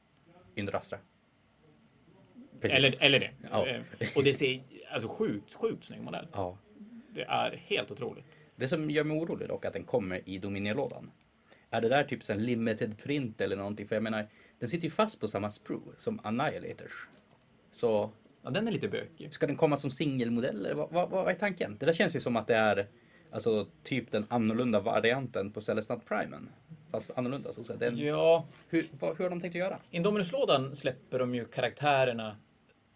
Indrastra. 0.55 0.97
Precis. 2.61 2.77
Eller, 2.77 2.95
eller 2.99 3.19
det. 3.19 3.31
Ja. 3.51 3.67
Eh, 3.67 3.81
Och 4.15 4.23
det 4.23 4.33
ser 4.33 4.61
alltså 4.91 5.09
sjukt, 5.09 5.53
sjukt 5.53 5.83
snygg 5.83 6.01
modell. 6.01 6.27
Ja. 6.33 6.57
Det 7.09 7.23
är 7.23 7.51
helt 7.57 7.91
otroligt. 7.91 8.25
Det 8.57 8.67
som 8.67 8.89
gör 8.89 9.03
mig 9.03 9.17
orolig 9.17 9.47
dock 9.47 9.65
att 9.65 9.73
den 9.73 9.83
kommer 9.83 10.29
i 10.29 10.37
Dominion-lådan. 10.37 11.11
Är 11.69 11.81
det 11.81 11.89
där 11.89 12.03
typ 12.03 12.29
här 12.29 12.35
limited 12.35 12.97
print 13.03 13.41
eller 13.41 13.55
någonting? 13.55 13.87
För 13.87 13.95
jag 13.95 14.03
menar, 14.03 14.27
den 14.59 14.69
sitter 14.69 14.83
ju 14.83 14.89
fast 14.89 15.19
på 15.19 15.27
samma 15.27 15.49
sprue 15.49 15.93
som 15.95 16.19
Annihilators. 16.23 17.07
Så 17.71 18.11
Ja, 18.47 18.49
den 18.49 18.67
är 18.67 18.71
lite 18.71 18.87
bökig. 18.87 19.33
ska 19.33 19.47
den 19.47 19.55
komma 19.55 19.77
som 19.77 19.91
singelmodell 19.91 20.67
vad, 20.75 20.91
vad, 20.91 21.09
vad 21.09 21.29
är 21.29 21.33
tanken? 21.35 21.77
Det 21.79 21.85
där 21.85 21.93
känns 21.93 22.15
ju 22.15 22.19
som 22.19 22.35
att 22.35 22.47
det 22.47 22.55
är 22.55 22.87
alltså 23.31 23.67
typ 23.83 24.11
den 24.11 24.25
annorlunda 24.29 24.79
varianten 24.79 25.51
på 25.51 25.61
Celestant 25.61 26.05
Primen. 26.05 26.49
Fast 26.91 27.17
annorlunda 27.17 27.53
så 27.53 27.61
att 27.61 27.67
säga. 27.67 27.79
Den, 27.79 27.97
Ja, 27.97 28.47
hur, 28.69 28.85
vad, 28.99 29.17
hur 29.17 29.23
har 29.25 29.29
de 29.29 29.41
tänkt 29.41 29.55
att 29.55 29.59
göra? 29.59 29.79
Indominus-lådan 29.91 30.75
släpper 30.75 31.19
de 31.19 31.35
ju 31.35 31.45
karaktärerna 31.45 32.37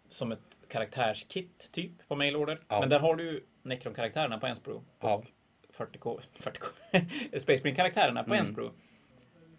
som 0.08 0.32
ett 0.32 0.58
karaktärskit 0.68 1.68
typ 1.72 2.08
på 2.08 2.16
mailorder. 2.16 2.58
Ja. 2.68 2.80
Men 2.80 2.88
där 2.88 2.98
har 2.98 3.16
du 3.16 3.24
ju 3.24 3.40
Necron-karaktärerna 3.62 4.38
på 4.38 4.46
en 4.46 4.56
sprue. 4.56 4.80
Ja. 5.00 5.22
Och 5.82 5.88
40K, 5.88 6.20
40K, 6.32 7.38
Space 7.38 7.62
Marine-karaktärerna 7.62 8.24
på 8.24 8.34
en 8.34 8.40
Mm. 8.40 8.52
sprue. 8.52 8.70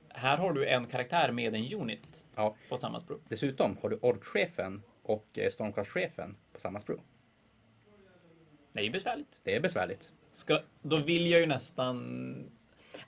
Här 0.09 0.37
har 0.37 0.53
du 0.53 0.67
en 0.67 0.85
karaktär 0.87 1.31
med 1.31 1.55
en 1.55 1.73
unit 1.81 2.25
Ja. 2.35 2.55
på 2.69 2.77
samma 2.77 2.99
sprue. 2.99 3.17
Dessutom 3.29 3.77
har 3.81 3.89
du 3.89 3.95
Ork-chefen 4.01 4.81
och 5.03 5.25
eh, 5.37 5.49
Stormcast-chefen 5.49 6.36
på 6.53 6.59
samma 6.59 6.79
sprue. 6.79 6.98
Det 8.74 8.79
är 8.79 8.83
ju 8.83 8.89
besvärligt. 8.91 9.39
Det 9.43 9.55
är 9.55 9.59
besvärligt. 9.59 10.12
Ska, 10.31 10.59
då 10.81 10.98
vill 10.98 11.27
jag 11.31 11.39
ju 11.39 11.45
nästan... 11.45 12.50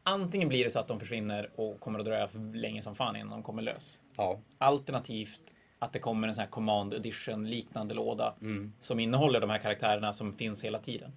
Antingen 0.03 0.49
blir 0.49 0.63
det 0.63 0.69
så 0.69 0.79
att 0.79 0.87
de 0.87 0.99
försvinner 0.99 1.49
och 1.55 1.79
kommer 1.79 1.99
att 1.99 2.05
dröja 2.05 2.29
länge 2.53 2.81
som 2.81 2.95
fan 2.95 3.15
innan 3.15 3.29
de 3.31 3.43
kommer 3.43 3.61
lös. 3.61 3.99
Ja. 4.17 4.39
Alternativt 4.57 5.41
att 5.79 5.93
det 5.93 5.99
kommer 5.99 6.27
en 6.27 6.35
sån 6.35 6.41
här 6.41 6.49
Command 6.49 6.93
Edition 6.93 7.49
liknande 7.49 7.93
låda 7.93 8.35
Mm. 8.41 8.73
som 8.79 8.99
innehåller 8.99 9.39
de 9.41 9.49
här 9.49 9.57
karaktärerna 9.57 10.13
som 10.13 10.33
finns 10.33 10.63
hela 10.63 10.79
tiden. 10.79 11.11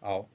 Ja. 0.00 0.26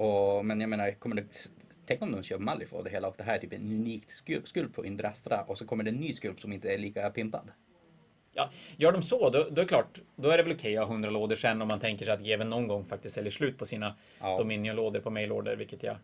Och, 0.00 0.44
men 0.44 0.60
jag 0.60 0.70
menar, 0.70 0.90
kommer 0.90 1.16
det, 1.16 1.50
tänk 1.86 2.02
om 2.02 2.12
de 2.12 2.22
kör 2.22 2.38
Malifaux 2.38 2.78
och 2.78 2.84
det 2.84 2.90
hela 2.90 3.08
och 3.08 3.14
det 3.16 3.22
här 3.22 3.34
är 3.34 3.38
typ 3.38 3.52
en 3.52 3.60
unik 3.60 4.10
skulp, 4.44 4.74
på 4.74 4.84
Indrastra 4.84 5.42
och 5.42 5.58
så 5.58 5.66
kommer 5.66 5.84
det 5.84 5.90
en 5.90 5.96
ny 5.96 6.12
skulp 6.12 6.40
som 6.40 6.52
inte 6.52 6.72
är 6.72 6.78
lika 6.78 7.10
pimpad. 7.10 7.50
Ja, 8.32 8.50
gör 8.76 8.92
de 8.92 9.02
så, 9.02 9.30
då, 9.30 9.38
då 9.38 9.46
är 9.46 9.50
det 9.50 9.64
klart, 9.64 10.00
då 10.16 10.30
är 10.30 10.36
det 10.36 10.42
väl 10.42 10.52
okej 10.52 10.76
att 10.76 10.86
ha 10.86 10.92
100 10.92 11.10
lådor 11.10 11.36
sen 11.36 11.62
om 11.62 11.68
man 11.68 11.80
tänker 11.80 12.04
sig 12.04 12.14
att 12.14 12.20
GW 12.20 12.44
någon 12.44 12.68
gång 12.68 12.84
faktiskt 12.84 13.14
säljer 13.14 13.30
slut 13.30 13.58
på 13.58 13.66
sina 13.66 13.96
Ja. 14.20 14.36
Dominion-lådor 14.38 15.00
på 15.00 15.10
mailorder, 15.10 15.56
vilket 15.56 15.82
jag, 15.82 15.96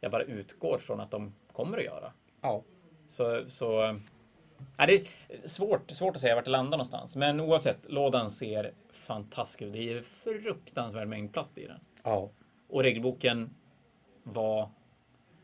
jag 0.00 0.10
bara 0.10 0.22
utgår 0.22 0.78
från 0.78 1.00
att 1.00 1.10
de 1.10 1.34
kommer 1.52 1.78
att 1.78 1.84
göra. 1.84 2.12
Ja. 2.40 2.62
Så, 3.08 3.44
så 3.46 3.98
ja, 4.76 4.86
det 4.86 4.94
är 4.94 5.04
svårt, 5.48 5.90
svårt 5.90 6.14
att 6.16 6.20
säga 6.20 6.34
vart 6.34 6.44
det 6.44 6.50
landar 6.50 6.78
någonstans. 6.78 7.16
Men 7.16 7.40
oavsett, 7.40 7.78
lådan 7.90 8.30
ser 8.30 8.72
fantastisk 8.92 9.62
ut. 9.62 9.72
Det 9.72 9.92
är 9.92 10.02
fruktansvärd 10.02 11.08
mängd 11.08 11.32
plast 11.32 11.58
i 11.58 11.66
den. 11.66 11.80
Ja. 12.02 12.30
Och 12.74 12.82
regelboken 12.82 13.50
var 14.22 14.70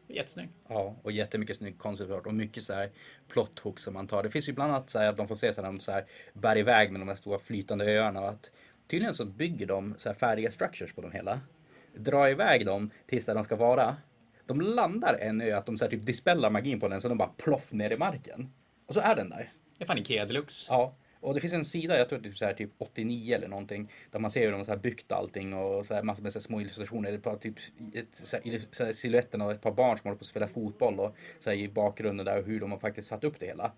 jättesnygg. 0.09 0.49
Ja, 0.69 0.97
och 1.03 1.13
jättemycket 1.13 1.57
snygg 1.57 1.87
art 1.87 2.27
och 2.27 2.35
mycket 2.35 2.63
så 2.63 2.75
här 2.75 2.91
plot 3.29 3.59
hooks 3.59 3.83
som 3.83 3.95
man 3.95 4.07
tar. 4.07 4.23
Det 4.23 4.31
finns 4.31 4.49
ju 4.49 4.53
bland 4.53 4.73
annat 4.73 4.91
så 4.91 4.99
här 4.99 5.09
att 5.09 5.17
de 5.17 5.29
får 5.29 5.35
se 5.35 5.53
så 5.53 5.63
här, 5.63 5.69
de 5.69 5.81
så 5.81 5.93
här 5.93 6.07
bär 6.33 6.59
iväg 6.59 6.93
med 6.93 7.01
de 7.01 7.09
här 7.09 7.15
stora 7.15 7.39
flytande 7.39 7.85
öarna 7.85 8.21
att 8.21 8.51
tydligen 8.89 9.15
så 9.15 9.25
bygger 9.25 9.67
de 9.67 9.95
så 9.99 10.09
här 10.09 10.17
färdiga 10.17 10.51
structures 10.51 10.93
på 10.93 11.01
dem 11.01 11.13
hela. 11.13 11.41
Drar 11.95 12.29
iväg 12.29 12.67
dem 12.67 12.91
tills 13.07 13.27
där 13.27 13.35
de 13.35 13.45
ska 13.45 13.57
vara. 13.57 13.97
De 14.47 14.61
landar 14.61 15.15
en 15.15 15.41
ö, 15.41 15.59
att 15.59 15.67
de 15.67 15.79
så 15.79 15.85
här 15.85 15.91
typ 15.91 16.07
dispellar 16.07 16.51
magin 16.51 16.81
på 16.81 16.89
den 16.89 17.01
så 17.01 17.09
de 17.09 17.19
bara 17.19 17.33
ploff 17.37 17.73
ner 17.73 17.91
i 17.91 17.97
marken. 17.97 18.53
Och 18.87 18.95
så 18.95 19.01
är 19.01 19.17
den 19.17 19.31
där. 19.31 19.53
Det 19.79 19.85
är 19.85 19.87
fan 19.87 19.99
Ikea 19.99 20.27
deluxe. 20.27 20.67
Ja, 20.69 20.95
och 21.21 21.35
det 21.35 21.41
finns 21.41 21.53
en 21.53 21.65
sida, 21.65 21.99
jag 21.99 22.09
tror 22.09 22.19
det 22.19 22.29
är 22.29 22.33
så 22.33 22.45
här 22.45 22.53
typ 22.55 22.71
89 22.79 23.35
eller 23.35 23.49
någonting, 23.49 23.93
där 24.11 24.19
man 24.19 24.31
ser 24.31 24.45
hur 24.45 24.53
de 24.53 24.65
har 24.69 24.77
byggt 24.77 25.13
allting 25.13 25.55
och 25.55 25.87
så 25.87 25.95
här 25.95 26.03
massor 26.03 26.23
med 26.23 26.33
så 26.33 26.41
små 26.41 26.61
illustrationer. 26.61 27.11
Det 27.11 27.17
är 27.17 27.19
bara 27.19 27.37
typ 27.37 27.55
ett, 27.95 28.07
så 28.13 28.37
här, 28.37 28.45
illus- 28.45 28.69
så 28.71 28.85
här, 28.85 28.93
siluetten 28.93 29.41
av 29.43 29.51
ett 29.51 29.61
par 29.63 29.73
barn 29.73 29.99
som 29.99 30.09
håller 30.09 30.19
på 30.19 30.23
att 30.23 30.27
spela 30.27 30.49
fotboll 30.49 31.01
och 31.01 31.17
så 31.41 31.51
här, 31.51 31.57
i 31.57 31.69
bakgrunden 31.69 32.27
där 32.27 32.39
och 32.39 32.45
hur 32.47 32.61
de 32.61 32.71
har 32.73 32.79
faktiskt 32.79 33.09
satt 33.09 33.25
upp 33.25 33.41
det 33.41 33.47
hela. 33.47 33.73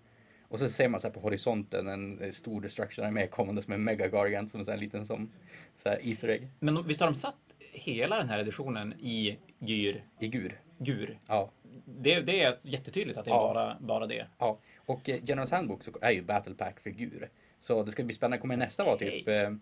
Och 0.47 0.59
så 0.59 0.69
ser 0.69 0.87
man 0.87 0.99
så 0.99 1.07
här 1.07 1.13
på 1.13 1.19
horisonten 1.19 1.87
en 1.87 2.19
eh, 2.21 2.31
stor 2.31 2.61
destruction 2.61 3.05
armé 3.05 3.27
kommande 3.27 3.61
som 3.61 3.73
en 3.73 3.83
mega 3.83 4.07
gargant 4.07 4.51
som 4.51 4.59
en 4.59 4.65
sån 4.65 4.77
liten 4.79 5.05
som 5.05 5.31
så 5.77 5.89
här 5.89 5.99
Easter 6.07 6.27
egg. 6.27 6.47
Men 6.59 6.87
visst 6.87 6.99
har 6.99 7.07
de 7.07 7.15
satt 7.15 7.35
hela 7.71 8.17
den 8.17 8.29
här 8.29 8.39
editionen 8.39 8.93
i 8.99 9.37
Gyr, 9.59 10.03
I 10.19 10.27
gur. 10.27 10.59
Gur. 10.77 11.17
Ja. 11.27 11.51
Det, 11.85 12.19
det 12.21 12.41
är 12.41 12.55
jättetydligt 12.61 13.17
att 13.17 13.25
det 13.25 13.31
är 13.31 13.35
Ja. 13.35 13.53
bara, 13.53 13.77
bara 13.79 14.07
det. 14.07 14.27
ja. 14.37 14.59
Och 14.85 15.09
eh, 15.09 15.19
Generals 15.23 15.51
Handbook 15.51 15.83
så 15.83 15.91
är 16.01 16.11
ju 16.11 16.21
Battle 16.23 16.53
Pack 16.55 16.79
för 16.79 16.89
gur. 16.89 17.29
Så 17.59 17.83
det 17.83 17.91
ska 17.91 18.03
bli 18.03 18.15
spännande. 18.15 18.37
Kommer 18.37 18.57
nästa 18.57 18.83
vara 18.83 18.95
Okej. 18.95 19.09
typ 19.19 19.27
eh, 19.27 19.53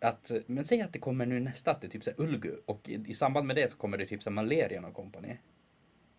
att, 0.00 0.30
men 0.46 0.64
säg 0.64 0.80
att 0.80 0.92
det 0.92 0.98
kommer 0.98 1.26
nu 1.26 1.40
nästa 1.40 1.70
att 1.70 1.80
det 1.80 1.86
är 1.86 1.90
typ 1.90 2.04
så 2.04 2.10
Ulgu 2.16 2.56
och 2.66 2.88
i, 2.88 3.04
i 3.06 3.14
samband 3.14 3.46
med 3.46 3.56
det 3.56 3.70
så 3.70 3.76
kommer 3.78 3.98
det 3.98 4.06
typ 4.06 4.22
så 4.22 4.30
Malerian 4.30 4.84
och 4.84 4.94
kompani. 4.94 5.36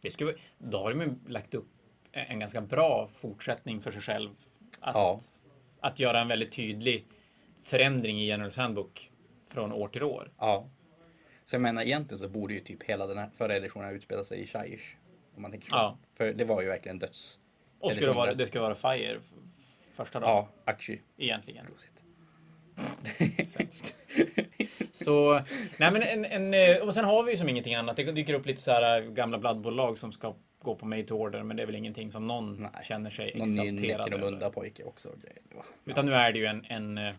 det 0.02 0.12
skulle, 0.12 0.34
då 0.58 0.78
har 0.78 0.94
de 0.94 1.02
ju 1.02 1.16
lagt 1.28 1.54
upp 1.54 1.68
en 2.12 2.40
ganska 2.40 2.62
bra 2.62 3.10
fortsättning 3.14 3.82
för 3.82 3.92
sig 3.92 4.02
själv. 4.02 4.30
Att, 4.80 4.96
Ja. 4.96 5.20
att 5.80 6.00
göra 6.00 6.22
en 6.22 6.28
väldigt 6.28 6.52
tydlig 6.52 7.08
förändring 7.64 8.22
i 8.22 8.26
Generals 8.26 8.58
Handbook 8.58 9.12
från 9.50 9.72
år 9.72 9.88
till 9.88 10.04
år. 10.04 10.32
Ja. 10.38 10.70
Så 11.46 11.56
jag 11.56 11.62
menar 11.62 11.82
egentligen 11.82 12.20
så 12.20 12.30
borde 12.30 12.54
ju 12.54 12.60
typ 12.60 12.84
hela 12.84 13.08
den 13.08 13.18
här 13.18 13.30
förra 13.38 13.56
editionen 13.56 13.96
utspela 13.96 14.24
sig 14.24 14.40
i 14.42 14.48
Shaiish. 14.48 14.96
Om 15.36 15.42
man 15.42 15.52
tänker 15.52 15.68
så. 15.70 15.76
Ja. 15.76 15.98
För 16.16 16.34
det 16.34 16.46
var 16.46 16.62
ju 16.62 16.68
verkligen 16.68 17.00
döds. 17.00 17.40
Och 17.86 17.92
ska 17.92 18.06
det, 18.06 18.14
vara, 18.14 18.34
det 18.34 18.48
ska 18.48 18.62
vara 18.62 18.76
Fire 18.76 19.20
första 19.96 20.20
dagen, 20.20 20.30
Ja, 20.66 20.72
Akshi. 20.72 21.02
egentligen. 21.18 21.66
Prosit. 21.66 21.92
Sämst. 23.50 23.96
Så, 24.92 25.34
nej 25.80 25.92
men 25.92 26.02
en, 26.04 26.26
en, 26.26 26.54
eh, 26.54 26.78
och 26.88 26.94
sen 26.94 27.06
har 27.06 27.24
vi 27.24 27.32
ju 27.32 27.38
som 27.38 27.50
ingenting 27.50 27.76
annat. 27.76 27.96
Det 27.96 28.12
dyker 28.12 28.34
upp 28.34 28.46
lite 28.46 28.62
så 28.62 28.72
här 28.72 29.02
eh, 29.02 29.08
gamla 29.10 29.38
bladbolag 29.38 29.98
som 29.98 30.12
ska 30.12 30.36
gå 30.62 30.76
på 30.76 30.86
made 30.86 31.04
to 31.04 31.16
order, 31.16 31.44
men 31.44 31.58
det 31.58 31.64
är 31.64 31.68
väl 31.68 31.76
ingenting 31.76 32.12
som 32.12 32.28
någon 32.28 32.56
Nej. 32.62 32.72
känner 32.84 33.10
sig 33.10 33.32
Någon 33.36 33.48
exalterad 33.50 34.14
över. 34.14 34.50
pojke 34.50 34.84
också. 34.84 35.10
var- 35.56 35.64
Utan 35.86 36.06
nu 36.06 36.14
är 36.14 36.32
det 36.34 36.40
ju 36.40 36.46
en, 36.46 36.66
en, 36.66 36.98
eh, 36.98 37.14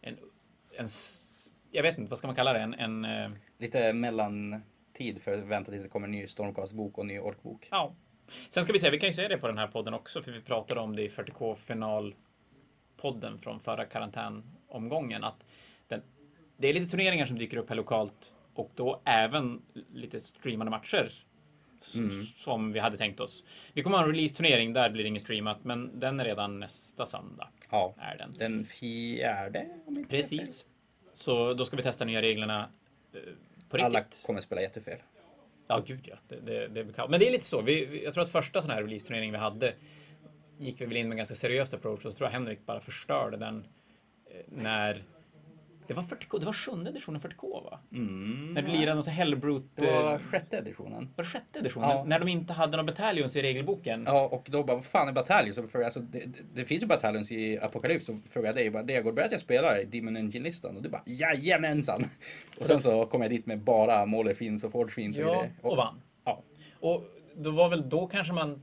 en, 0.00 0.16
en, 0.78 0.86
s- 0.86 1.48
jag 1.70 1.82
vet 1.82 1.98
inte, 1.98 2.10
vad 2.10 2.18
ska 2.18 2.26
man 2.28 2.36
kalla 2.36 2.52
det? 2.52 2.58
En, 2.58 2.74
en 2.74 3.38
Lite 3.58 3.92
mellantid 3.92 5.22
för 5.22 5.32
att 5.38 5.44
vänta 5.44 5.70
tills 5.70 5.82
det 5.82 5.88
kommer 5.88 6.06
en 6.06 6.12
ny 6.12 6.26
Stormcast-bok 6.26 6.98
och 6.98 7.04
en 7.04 7.08
ny 7.08 7.18
orkbok. 7.18 7.68
ja. 7.70 7.94
Sen 8.48 8.64
ska 8.64 8.72
vi 8.72 8.78
se, 8.78 8.90
vi 8.90 8.98
kan 8.98 9.08
ju 9.08 9.12
säga 9.12 9.28
det 9.28 9.38
på 9.38 9.46
den 9.46 9.58
här 9.58 9.66
podden 9.66 9.94
också, 9.94 10.22
för 10.22 10.32
vi 10.32 10.40
pratade 10.40 10.80
om 10.80 10.96
det 10.96 11.02
i 11.02 11.08
40K 11.08 11.54
finalpodden 11.54 13.38
från 13.38 13.60
förra 13.60 13.84
karantänomgången, 13.84 15.24
att 15.24 15.44
den, 15.88 16.02
det 16.56 16.68
är 16.68 16.74
lite 16.74 16.90
turneringar 16.90 17.26
som 17.26 17.38
dyker 17.38 17.56
upp 17.56 17.68
här 17.68 17.76
lokalt 17.76 18.32
och 18.54 18.70
då 18.74 19.00
även 19.04 19.62
lite 19.92 20.20
streamade 20.20 20.70
matcher 20.70 21.12
Mm. 21.94 22.26
som 22.36 22.72
vi 22.72 22.78
hade 22.78 22.96
tänkt 22.96 23.20
oss. 23.20 23.44
Vi 23.72 23.82
kommer 23.82 23.96
ha 23.98 24.04
en 24.04 24.10
release-turnering, 24.10 24.72
där 24.72 24.90
blir 24.90 25.02
det 25.02 25.08
inget 25.08 25.22
streamat, 25.22 25.64
men 25.64 26.00
den 26.00 26.20
är 26.20 26.24
redan 26.24 26.60
nästa 26.60 27.06
söndag. 27.06 27.48
Ja. 27.70 27.94
Är 27.98 28.16
den. 28.18 28.34
Den 28.38 28.64
fjärde? 28.66 29.66
Precis. 30.08 30.66
Så 31.12 31.54
då 31.54 31.64
ska 31.64 31.76
vi 31.76 31.82
testa 31.82 32.04
nya 32.04 32.22
reglerna 32.22 32.68
eh, 33.14 33.20
på 33.68 33.76
Alla 33.76 34.00
riktigt. 34.00 34.22
kommer 34.26 34.40
spela 34.40 34.60
jättefel. 34.62 34.98
Ja, 35.66 35.82
gud 35.86 36.08
ja. 36.08 36.16
Det, 36.28 36.40
det, 36.40 36.68
det 36.68 36.80
är. 36.80 37.08
Men 37.08 37.20
det 37.20 37.28
är 37.28 37.32
lite 37.32 37.44
så. 37.44 37.60
Vi, 37.60 38.04
jag 38.04 38.14
tror 38.14 38.22
att 38.24 38.30
första 38.30 38.62
sån 38.62 38.70
här 38.70 38.82
release-turnering 38.82 39.32
vi 39.32 39.38
hade 39.38 39.74
gick 40.58 40.80
vi 40.80 40.86
väl 40.86 40.96
in 40.96 41.08
med 41.08 41.12
en 41.12 41.18
ganska 41.18 41.34
seriös 41.34 41.74
approach 41.74 42.04
och 42.04 42.12
så 42.12 42.18
tror 42.18 42.26
jag 42.26 42.32
Henrik 42.32 42.66
bara 42.66 42.80
förstörde 42.80 43.36
den 43.36 43.66
eh, 44.30 44.40
när 44.48 45.04
det 45.86 45.94
var 45.94 46.02
40K, 46.02 46.38
det 46.40 46.46
var 46.46 46.52
sjunde 46.52 46.90
editionen 46.90 47.20
40K 47.20 47.64
va? 47.64 47.80
Mm. 47.92 48.54
När 48.54 48.62
du 48.62 48.68
lirade 48.68 48.94
någon 48.94 49.04
Hellbrute... 49.04 49.68
Det 49.74 49.86
var 49.86 50.12
eh, 50.12 50.18
sjätte 50.18 50.56
editionen. 50.56 51.12
var 51.16 51.24
det 51.24 51.30
sjätte 51.30 51.58
editionen? 51.58 51.90
Ja. 51.90 52.04
När 52.04 52.18
de 52.18 52.28
inte 52.28 52.52
hade 52.52 52.76
några 52.76 52.92
batallions 52.92 53.36
i 53.36 53.42
regelboken. 53.42 54.04
Ja, 54.06 54.28
och 54.32 54.46
då 54.50 54.64
bara, 54.64 54.76
vad 54.76 54.84
fan 54.84 55.08
är 55.08 55.12
Battalions? 55.12 55.56
Så 55.56 55.62
frågade 55.62 55.78
jag, 55.78 55.84
alltså, 55.84 56.00
det, 56.00 56.26
det, 56.54 56.64
finns 56.64 56.82
ju 56.82 56.86
Battalions 56.86 57.32
i 57.32 57.58
Apocalypse. 57.58 58.06
Så 58.06 58.18
frågade 58.30 58.48
jag 58.48 58.64
dig, 58.64 58.70
bara, 58.70 58.82
det 58.82 58.92
jag 58.92 59.04
går 59.04 59.12
börjat 59.12 59.32
jag 59.32 59.40
spelar 59.40 59.80
i 59.80 59.84
Demon 59.84 60.16
Engine-listan. 60.16 60.76
Och 60.76 60.82
du 60.82 60.88
bara, 60.88 61.02
jajamensan! 61.06 62.04
Och 62.60 62.66
sen 62.66 62.82
så 62.82 63.06
kom 63.06 63.22
jag 63.22 63.30
dit 63.30 63.46
med 63.46 63.58
bara 63.58 64.06
Måler 64.06 64.34
Finns 64.34 64.64
och 64.64 64.72
Forge 64.72 64.90
Finns. 64.90 65.16
Ja, 65.16 65.42
det. 65.42 65.68
och 65.68 65.76
vann. 65.76 66.02
Ja, 66.24 66.42
Och 66.80 67.04
då 67.34 67.50
var 67.50 67.68
väl 67.68 67.88
då 67.88 68.06
kanske 68.06 68.32
man 68.32 68.62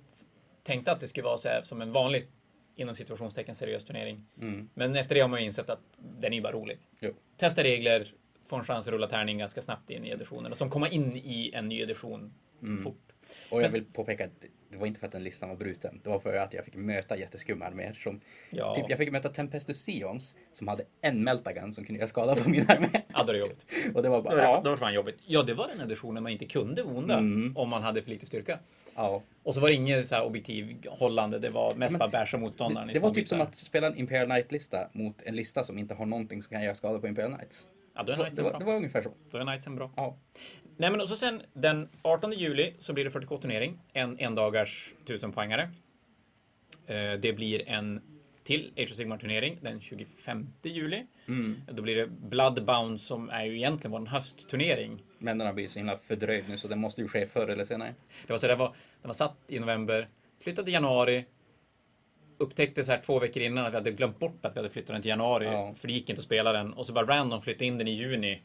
tänkte 0.63 0.91
att 0.91 0.99
det 0.99 1.07
skulle 1.07 1.23
vara 1.23 1.37
så 1.37 1.47
här 1.47 1.61
som 1.63 1.81
en 1.81 1.91
vanlig 1.91 2.27
inom 2.75 2.95
situationstecken 2.95 3.55
seriös 3.55 3.85
turnering. 3.85 4.25
mm, 4.41 4.69
Men 4.73 4.95
efter 4.95 5.15
det 5.15 5.21
har 5.21 5.27
man 5.27 5.39
ju 5.39 5.45
insett 5.45 5.69
att 5.69 5.79
den 6.19 6.33
är 6.33 6.41
bara 6.41 6.53
rolig. 6.53 6.77
jo. 6.99 7.13
Testa 7.37 7.63
regler, 7.63 8.07
få 8.47 8.55
en 8.55 8.63
chans 8.63 8.87
att 8.87 8.93
rulla 8.93 9.07
tärning 9.07 9.37
ganska 9.37 9.61
snabbt 9.61 9.89
in 9.89 10.05
i 10.05 10.09
editionen 10.09 10.51
och 10.51 10.57
som 10.57 10.69
komma 10.69 10.89
in 10.89 11.15
i 11.15 11.51
en 11.53 11.69
ny 11.69 11.81
edition 11.81 12.33
Mm. 12.61 12.83
fort. 12.83 13.12
Och 13.49 13.63
jag 13.63 13.69
vill 13.69 13.85
påpeka 13.85 14.25
att 14.25 14.31
det 14.69 14.77
var 14.77 14.87
inte 14.87 14.99
för 14.99 15.07
att 15.07 15.11
den 15.13 15.23
listan 15.23 15.49
var 15.49 15.55
bruten. 15.55 15.99
Det 16.03 16.09
var 16.09 16.19
för 16.19 16.35
att 16.35 16.53
jag 16.53 16.65
fick 16.65 16.75
möta 16.75 17.17
jätteskumma 17.17 17.65
arméer. 17.65 17.93
Som, 17.93 18.21
Ja, 18.49 18.75
typ, 18.75 18.85
jag 18.89 18.97
fick 18.97 19.11
möta 19.11 19.29
Tempestus 19.29 19.85
Sions 19.85 20.35
som 20.53 20.67
hade 20.67 20.83
en 21.01 21.23
Meltagun 21.23 21.73
som 21.73 21.85
kunde 21.85 21.99
göra 21.99 22.07
skada 22.07 22.35
på 22.35 22.49
min 22.49 22.69
armé. 22.71 22.87
ja, 23.13 23.23
det 23.23 23.37
jobbigt. 23.37 23.65
Och 23.95 24.03
det 24.03 24.09
var 24.09 24.21
bara, 24.21 24.35
var 24.35 24.41
det, 24.41 24.43
ja. 24.43 24.57
då 24.63 24.69
var 24.69 24.71
det 24.71 24.79
fan 24.79 24.93
jobbigt. 24.93 25.17
Ja, 25.25 25.43
det 25.43 25.53
var 25.53 25.67
den 25.67 25.81
editionen 25.81 26.23
man 26.23 26.31
inte 26.31 26.45
kunde 26.45 26.83
onda 26.83 27.17
Mm. 27.17 27.57
om 27.57 27.69
man 27.69 27.83
hade 27.83 28.01
för 28.01 28.09
lite 28.09 28.25
styrka. 28.25 28.59
ja. 28.95 29.21
Och 29.43 29.53
så 29.53 29.59
var 29.59 29.67
det 29.67 29.73
inget 29.73 30.07
så 30.07 30.15
här 30.15 30.23
objektiv 30.25 30.77
hållande, 30.89 31.39
det 31.39 31.49
var 31.49 31.75
mest 31.75 31.91
Men- 31.91 31.99
bara 31.99 32.09
bärsa 32.09 32.37
motståndaren. 32.37 32.87
Det, 32.87 32.93
det 32.93 32.99
var 32.99 33.13
typ 33.13 33.27
som 33.27 33.41
att 33.41 33.55
spela 33.55 33.87
en 33.87 33.97
Imperial 33.97 34.25
Knight-lista 34.27 34.89
mot 34.93 35.21
en 35.21 35.35
lista 35.35 35.63
som 35.63 35.77
inte 35.77 35.93
har 35.93 36.05
någonting 36.05 36.41
som 36.41 36.51
kan 36.55 36.63
göra 36.63 36.75
skada 36.75 36.99
på 36.99 37.07
Imperial 37.07 37.33
Knights. 37.35 37.67
Ja, 37.95 38.03
då 38.03 38.11
är 38.11 38.17
Det, 38.17 38.23
Knightsen 38.23 38.43
var, 38.43 38.51
bra. 38.51 38.59
det 38.59 38.65
var 38.65 38.75
ungefär 38.75 39.01
så. 39.01 39.11
Då 39.31 39.37
är 39.37 39.41
Knightsen 39.43 39.75
bra. 39.75 39.91
Ja. 39.95 40.17
Nej, 40.77 40.91
men 40.91 41.01
och 41.01 41.07
så 41.07 41.15
sen 41.15 41.41
den 41.53 41.89
18 42.01 42.31
juli 42.33 42.73
så 42.79 42.93
blir 42.93 43.03
det 43.03 43.09
40K-turnering. 43.09 43.79
En 43.93 44.19
endagars 44.19 44.93
1000-poängare. 45.05 45.61
Eh, 46.87 47.13
Det 47.19 47.33
blir 47.35 47.69
en 47.69 48.01
till 48.43 48.71
Age 48.77 48.91
of 48.91 48.97
Sigmar-turnering 48.97 49.57
den 49.61 49.81
25 49.81 50.47
juli. 50.63 51.05
Mm. 51.27 51.61
Då 51.71 51.81
blir 51.83 51.95
det 51.95 52.07
Bloodbound 52.07 53.01
som 53.01 53.29
är 53.29 53.45
ju 53.45 53.55
egentligen 53.55 53.91
vår 53.91 54.05
höstturnering. 54.05 55.03
Men 55.19 55.37
den 55.37 55.45
har 55.47 55.53
blivit 55.53 55.71
så 55.71 55.79
himla 55.79 55.97
fördröjd 55.97 56.43
nu 56.49 56.57
så 56.57 56.67
det 56.67 56.75
måste 56.75 57.01
ju 57.01 57.07
ske 57.07 57.27
förr 57.27 57.47
eller 57.47 57.63
senare. 57.63 57.95
Det 58.27 58.33
var 58.33 58.37
så 58.37 58.47
det 58.47 58.55
var, 58.55 58.67
den 59.01 59.07
var 59.09 59.13
satt 59.13 59.37
i 59.47 59.59
november, 59.59 60.07
flyttade 60.43 60.71
i 60.71 60.73
januari, 60.73 61.25
upptäckte 62.37 62.83
så 62.83 62.91
här 62.91 63.01
två 63.05 63.19
veckor 63.19 63.43
innan 63.43 63.65
att 63.65 63.71
vi 63.71 63.75
hade 63.77 63.91
glömt 63.91 64.19
bort 64.19 64.45
att 64.45 64.55
vi 64.55 64.59
hade 64.59 64.69
flyttat 64.69 64.87
den 64.95 65.01
till 65.01 65.09
januari, 65.09 65.45
Ja. 65.45 65.73
för 65.77 65.87
det 65.87 65.93
gick 65.93 66.09
inte 66.09 66.19
att 66.19 66.25
spela 66.25 66.51
den. 66.53 66.73
Och 66.73 66.85
så 66.85 66.93
bara 66.93 67.05
random 67.05 67.41
flyttade 67.41 67.65
in 67.65 67.77
den 67.77 67.87
i 67.87 67.91
juni 67.91 68.41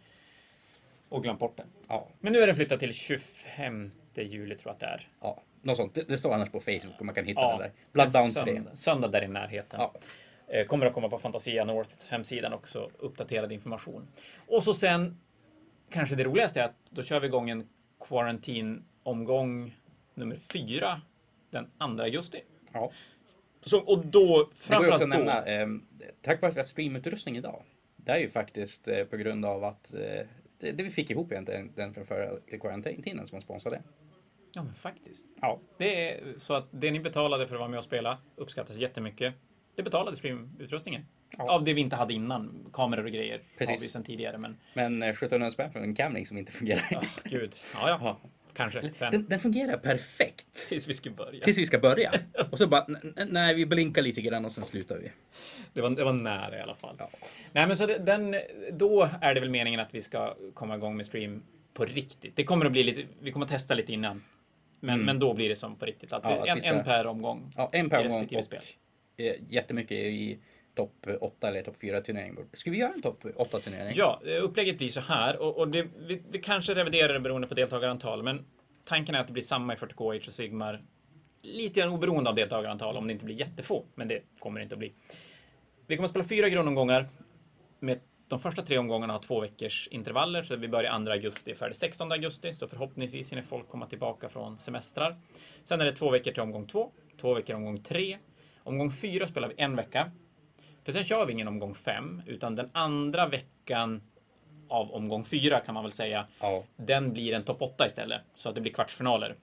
och 1.09 1.23
glömt 1.23 1.39
bort 1.41 1.57
den. 1.57 1.67
Ja, 1.89 2.09
Men 2.21 2.33
nu 2.33 2.39
är 2.43 2.47
den 2.47 2.57
flyttad 2.57 2.81
till 2.81 2.93
25 2.95 3.91
juli 4.15 4.55
tror 4.55 4.69
jag 4.69 4.75
att 4.75 4.81
det 4.81 4.87
är. 4.87 5.09
ja. 5.21 5.43
Något 5.63 5.77
sånt. 5.77 5.95
Det, 5.95 6.09
det 6.09 6.19
står 6.19 6.35
annars 6.35 6.51
på 6.51 6.61
Facebook 6.61 6.95
och 6.99 7.07
man 7.07 7.15
kan 7.15 7.25
hitta 7.25 7.41
Ja, 7.41 7.51
den 7.51 7.59
där. 7.59 7.73
Bloodbound 7.93 8.27
en 8.39 8.45
3. 8.45 8.55
söndag, 8.55 8.77
söndag 8.77 9.09
där 9.09 9.23
i 9.25 9.29
närheten. 9.29 9.81
Ja. 9.81 9.95
Eh, 10.49 10.67
Kommer 10.67 10.87
att 10.87 10.95
komma 10.95 11.09
på 11.09 11.19
Fantasia 11.19 11.65
North 11.65 11.91
hemsidan 12.09 12.53
också, 12.53 12.91
uppdaterad 12.99 13.53
information. 13.53 14.09
Och 14.47 14.63
så 14.63 14.75
sen, 14.75 15.21
kanske 15.91 16.15
det 16.17 16.25
roligaste 16.25 16.61
är 16.61 16.65
att 16.65 16.75
då 16.91 17.03
kör 17.03 17.21
vi 17.21 17.27
igång 17.27 17.51
en 17.51 17.69
Quarantine-omgång 18.09 19.77
nummer 20.15 20.37
fyra 20.37 21.01
den 21.51 21.97
2 21.97 22.03
augusti. 22.03 22.41
ja. 22.73 22.91
Så, 23.65 23.79
och 23.81 24.07
då, 24.07 24.51
framförallt 24.55 25.01
då, 25.01 25.07
nämna, 25.07 25.47
eh, 25.47 25.67
tack 26.23 26.43
vare 26.43 26.65
streamutrustning 26.65 27.37
idag. 27.37 27.63
Det 27.97 28.13
är 28.13 28.19
ju 28.19 28.29
faktiskt 28.31 28.89
eh, 28.89 29.05
på 29.05 29.17
grund 29.17 29.45
av 29.45 29.65
att 29.65 29.95
eh, 29.95 30.27
det, 30.59 30.73
det 30.73 30.83
vi 30.83 30.91
fick 30.91 31.11
ihop 31.11 31.33
egentligen 31.33 31.73
den 31.75 31.95
från 31.95 32.07
förra 32.07 32.59
karantäninen 32.61 33.27
som 33.27 33.37
har 33.37 33.41
sponsrat 33.43 33.73
det. 33.73 33.83
Ja, 34.55 34.63
men 34.63 34.75
faktiskt. 34.75 35.27
Ja. 35.41 35.61
Det 35.79 36.11
är 36.11 36.39
så 36.39 36.55
att 36.55 36.69
det 36.71 36.91
ni 36.91 37.01
betalade 37.01 37.47
för 37.47 37.55
att 37.55 37.59
vara 37.59 37.69
med 37.71 37.79
och 37.79 37.85
spela 37.85 38.19
uppskattas 38.37 38.77
jättemycket. 38.77 39.35
Det 39.75 39.83
betalade 39.83 40.17
streamutrustningen. 40.17 41.07
Ja. 41.39 41.51
Av 41.53 41.65
det 41.65 41.73
vi 41.73 41.81
inte 41.81 41.97
hade 41.97 42.15
innan. 42.15 42.71
Kameror 42.73 43.05
och 43.05 43.11
grejer 43.11 43.39
har 43.39 43.59
Precis. 43.59 43.83
vi 43.83 43.89
sedan 43.89 44.03
tidigare. 44.03 44.39
Men, 44.39 44.57
Men 44.75 45.03
eh, 45.03 45.09
1700 45.09 45.51
spänn 45.51 45.73
för 45.73 45.81
en 45.81 45.95
Camlink 45.95 46.29
som 46.29 46.39
inte 46.39 46.53
fungerar. 46.53 46.87
ja, 46.91 47.01
gud. 47.25 47.55
Ja, 47.75 47.89
ja. 47.89 48.31
Kanske. 48.59 48.91
Sen. 48.95 49.11
Den, 49.13 49.27
den 49.29 49.41
fungerar 49.41 49.77
perfekt. 49.77 50.69
Tills 50.69 50.89
vi 50.89 50.95
ska 50.95 51.11
börja. 51.11 51.41
Tills 51.45 51.59
vi 51.59 51.67
ska 51.67 51.79
börja. 51.79 52.13
Och 52.51 52.59
så 52.59 52.67
bara, 52.67 52.87
nej 53.29 53.55
vi 53.55 53.67
blinkar 53.67 54.03
lite 54.03 54.21
grann 54.21 54.45
och 54.45 54.53
sen 54.53 54.65
slutar 54.65 54.99
vi. 54.99 55.11
Det 55.73 55.81
var, 55.81 55.91
det 55.91 56.05
var 56.05 56.13
nära 56.13 56.59
i 56.59 56.61
alla 56.61 56.75
fall. 56.75 56.97
Ja. 56.99 57.11
Nej, 57.53 57.67
men 57.67 57.77
så 57.77 57.87
det, 57.87 57.99
den, 57.99 58.35
då 58.73 59.09
är 59.21 59.35
det 59.35 59.41
väl 59.41 59.51
meningen 59.51 59.81
att 59.81 59.95
vi 59.95 60.01
ska 60.03 60.37
komma 60.55 60.77
igång 60.77 60.97
med 60.97 61.07
stream 61.07 61.43
på 61.75 61.85
riktigt. 61.85 62.37
Det 62.37 62.45
kommer 62.45 62.67
att 62.67 62.73
bli 62.73 62.83
lite, 62.85 63.05
vi 63.21 63.33
kommer 63.33 63.47
att 63.47 63.53
testa 63.53 63.75
lite 63.75 63.93
innan. 63.93 64.23
Men, 64.81 64.95
Mm. 64.95 65.07
men 65.07 65.19
då 65.19 65.35
blir 65.35 65.49
det 65.49 65.57
som 65.57 65.77
på 65.77 65.87
riktigt. 65.87 66.13
Att 66.13 66.25
Ja, 66.25 66.31
att 66.43 66.49
en, 66.49 66.55
vi 66.55 66.61
ska- 66.61 66.71
en 66.71 66.85
per 66.85 67.07
omgång. 67.07 67.53
Ja, 67.57 67.71
en 67.73 67.91
per 67.91 68.01
I 68.05 68.09
gång 68.09 68.13
respektive 68.13 68.39
och 68.39 68.45
spel. 68.45 68.63
eh, 69.17 69.35
jättemycket 69.49 69.99
i 69.99 70.39
topp 70.79 71.07
8 71.21 71.49
eller 71.49 71.63
topp 71.63 71.77
4 71.81 72.01
turnering. 72.01 72.37
Ska 72.53 72.71
vi 72.71 72.77
göra 72.77 72.93
en 72.93 73.03
topp 73.03 73.25
8 73.37 73.61
turnering? 73.61 73.93
Ja, 73.97 74.21
eh, 74.27 74.45
upplägget 74.45 74.79
blir 74.79 74.89
så 74.89 75.01
här. 75.01 75.43
Och, 75.43 75.59
och 75.59 75.69
det, 75.69 75.87
vi, 75.99 76.23
vi 76.31 76.39
kanske 76.39 76.75
reviderar 76.75 77.13
det 77.13 77.21
beroende 77.21 77.49
på 77.49 77.55
deltagarantal. 77.55 78.23
Men 78.23 78.45
tanken 78.85 79.15
är 79.15 79.21
att 79.21 79.27
det 79.27 79.33
blir 79.33 79.43
samma 79.43 79.73
i 79.73 79.77
40K, 79.77 80.17
Age 80.17 80.27
och 80.27 80.33
Sigmar. 80.33 80.83
Lite 81.43 81.81
grann 81.81 81.89
oberoende 81.93 82.31
av 82.31 82.37
deltagarantal 82.37 82.97
om 82.97 83.07
det 83.07 83.13
inte 83.13 83.25
blir 83.25 83.41
jättefå. 83.41 83.85
Men 83.95 84.09
det 84.09 84.23
kommer 84.39 84.61
det 84.61 84.63
inte 84.63 84.75
att 84.75 84.79
bli. 84.79 84.93
Vi 85.87 85.97
kommer 85.97 86.05
att 86.05 86.11
spela 86.11 86.25
fyra 86.25 86.49
grundomgångar. 86.49 87.09
Med 87.81 88.01
de 88.29 88.39
första 88.39 88.63
tre 88.63 88.79
omgångarna 88.79 89.13
har 89.13 89.21
två 89.21 89.41
veckors 89.41 89.89
intervaller. 89.91 90.43
Så 90.43 90.57
vi 90.57 90.69
börjar 90.69 91.05
2 91.05 91.11
augusti, 91.11 91.55
färdig 91.55 91.77
16 91.77 92.13
augusti. 92.13 92.55
Så 92.55 92.69
förhoppningsvis 92.69 93.33
hinner 93.33 93.43
folk 93.43 93.69
komma 93.69 93.87
tillbaka 93.87 94.29
från 94.29 94.59
semestrar. 94.59 95.17
Sen 95.65 95.81
är 95.81 95.85
det 95.85 95.97
två 95.97 96.11
veckor 96.11 96.33
till 96.33 96.43
omgång 96.43 96.67
två. 96.67 96.93
Två 97.21 97.35
veckor 97.35 97.57
omgång 97.57 97.83
tre. 97.83 98.19
Omgång 98.63 98.93
fyra 98.93 99.29
spelar 99.29 99.49
vi 99.49 99.55
en 99.59 99.77
vecka. 99.77 100.11
För 100.89 100.93
sen 100.93 101.05
kör 101.05 101.27
vi 101.27 101.33
ingen 101.33 101.49
omgång 101.49 101.75
fem, 101.75 102.23
utan 102.27 102.55
den 102.55 102.71
andra 102.73 103.27
veckan 103.27 104.03
av 104.69 104.93
omgång 104.93 105.25
fyra 105.25 105.61
kan 105.61 105.75
man 105.75 105.85
väl 105.85 105.93
säga. 105.93 106.27
Ja. 106.41 106.65
Den 106.77 107.13
blir 107.13 107.33
en 107.33 107.45
topp 107.45 107.63
8 107.63 107.87
istället, 107.87 108.21
så 108.35 108.49
att 108.49 108.55
det 108.55 108.61
blir 108.61 108.73
kvartsfinaler. 108.73 109.35